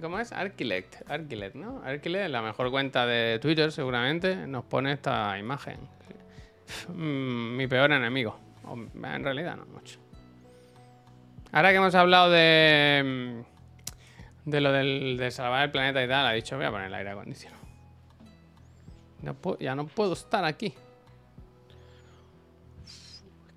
[0.00, 0.30] ¿cómo es?
[0.30, 1.82] Archilect, Archilect, ¿no?
[1.84, 5.80] Archilect, la mejor cuenta de Twitter seguramente, nos pone esta imagen.
[6.88, 8.38] Mm, mi peor enemigo.
[8.94, 9.98] En realidad no mucho.
[11.50, 13.42] Ahora que hemos hablado de,
[14.46, 16.86] mm, de lo del, de salvar el planeta y tal, ha dicho, voy a poner
[16.86, 17.62] el aire acondicionado.
[19.58, 20.72] Ya no puedo estar aquí.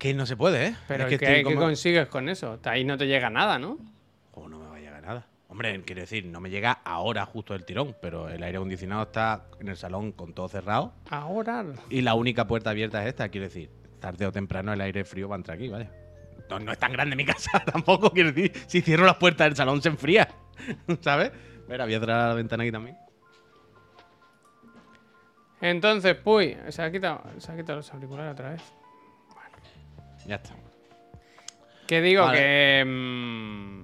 [0.00, 0.76] Que no se puede, ¿eh?
[0.88, 2.58] Pero es que ¿qué, estoy qué como- consigues con eso?
[2.64, 3.78] Ahí no te llega nada, ¿no?
[4.32, 5.26] Oh, no me va a llegar nada.
[5.48, 9.44] Hombre, quiero decir, no me llega ahora justo el tirón, pero el aire acondicionado está
[9.60, 11.64] en el salón con todo cerrado Ahora.
[11.90, 13.70] y la única puerta abierta es esta, quiero decir.
[14.00, 15.90] Tarde o temprano el aire frío va a entrar aquí, ¿vale?
[16.48, 18.52] No, no es tan grande mi casa tampoco, quiero decir.
[18.66, 20.26] Si cierro las puertas del salón se enfría,
[21.02, 21.30] ¿sabes?
[21.68, 22.96] Mira, voy a cerrar la ventana aquí también.
[25.60, 28.62] Entonces, puy, se ha quitado, se ha quitado los auriculares otra vez.
[30.30, 30.54] Ya está.
[31.88, 32.38] Que digo Vale.
[32.38, 32.84] que.
[32.86, 33.80] mm,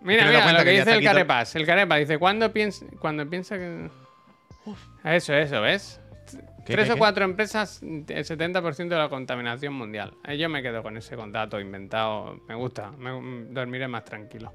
[0.00, 1.54] Mira, mira, lo que dice el quito- Carepas.
[1.56, 3.90] El Carepas dice: ¿Cuándo piensa, cuando piensa que.?
[5.04, 6.00] Eso, eso, ¿ves?
[6.64, 6.98] ¿Qué, Tres qué, o qué?
[6.98, 10.14] cuatro empresas, el 70% de la contaminación mundial.
[10.26, 12.40] Eh, Yo me quedo con ese dato inventado.
[12.48, 12.90] Me gusta.
[12.92, 14.52] Me, mm, dormiré más tranquilo.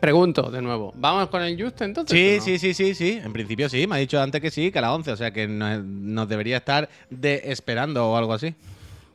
[0.00, 0.92] Pregunto de nuevo.
[0.96, 2.16] ¿Vamos con el Just entonces?
[2.16, 2.42] Sí, no?
[2.44, 3.20] sí, sí, sí, sí.
[3.22, 3.86] En principio sí.
[3.86, 5.12] Me ha dicho antes que sí, que a las 11.
[5.12, 8.54] O sea que no- nos debería estar de esperando o algo así.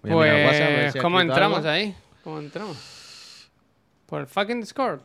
[0.01, 1.69] Voy a mirar el WhatsApp, a ver Pues, si ¿cómo entramos algo.
[1.69, 1.95] ahí?
[2.23, 2.77] ¿Cómo entramos?
[4.05, 5.01] Por el fucking Discord.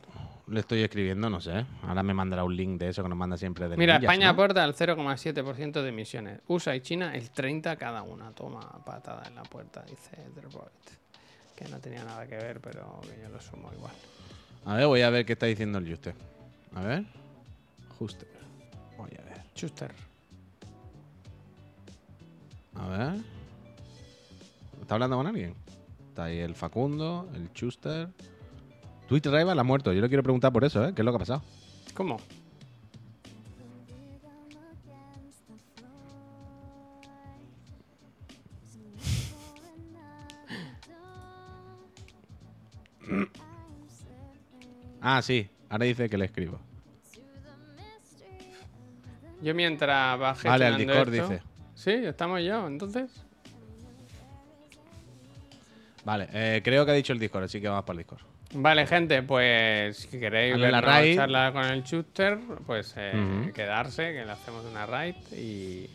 [0.49, 1.67] Le estoy escribiendo, no sé.
[1.87, 4.33] Ahora me mandará un link de eso que nos manda siempre de Mira, España ¿no?
[4.33, 6.41] aporta el 0,7% de emisiones.
[6.49, 8.31] USA y China el 30% cada una.
[8.33, 10.73] Toma patada en la puerta, dice Report.
[11.55, 13.93] Que no tenía nada que ver, pero que yo lo sumo igual.
[14.69, 16.15] A ver, voy a ver qué está diciendo el Juste.
[16.75, 17.07] A ver.
[17.99, 18.27] Juste.
[18.99, 19.43] Voy a ver.
[19.57, 19.91] Schuster.
[22.75, 23.15] A ver.
[24.83, 25.55] ¿Está hablando con alguien?
[26.11, 28.09] Está ahí el Facundo, el Schuster.
[29.09, 29.91] Twitch Rival ha muerto.
[29.95, 30.93] Yo le quiero preguntar por eso, ¿eh?
[30.95, 31.43] ¿Qué es lo que ha pasado?
[31.95, 32.19] ¿Cómo?
[45.11, 45.49] Ah, sí.
[45.71, 46.61] Ahora dice que le escribo.
[49.41, 51.43] Yo mientras va Vale, al Discord esto- dice.
[51.75, 53.11] Sí, estamos ya, entonces.
[56.05, 58.21] Vale, eh, creo que ha dicho el Discord, así que vamos para el Discord.
[58.53, 61.17] Vale, gente, pues si queréis ver la raid.
[61.17, 65.89] charla con el Schuster, pues eh, quedarse, que le hacemos una raid y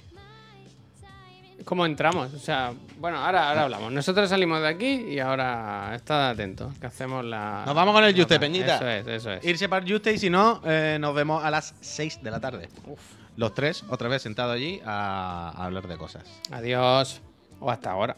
[1.66, 2.34] cómo entramos.
[2.34, 3.92] O sea, bueno, ahora, ahora hablamos.
[3.92, 7.24] Nosotros salimos de aquí y ahora estad atentos, que hacemos.
[7.24, 8.76] Nos vamos con el Juste, Peñita.
[8.76, 9.46] Eso es, eso es.
[9.46, 12.40] Irse para el Juste y si no, eh, nos vemos a las 6 de la
[12.40, 12.70] tarde.
[12.86, 13.00] Uf.
[13.36, 16.24] Los tres, otra vez sentados allí a hablar de cosas.
[16.52, 17.22] Adiós.
[17.60, 18.16] O hasta ahora.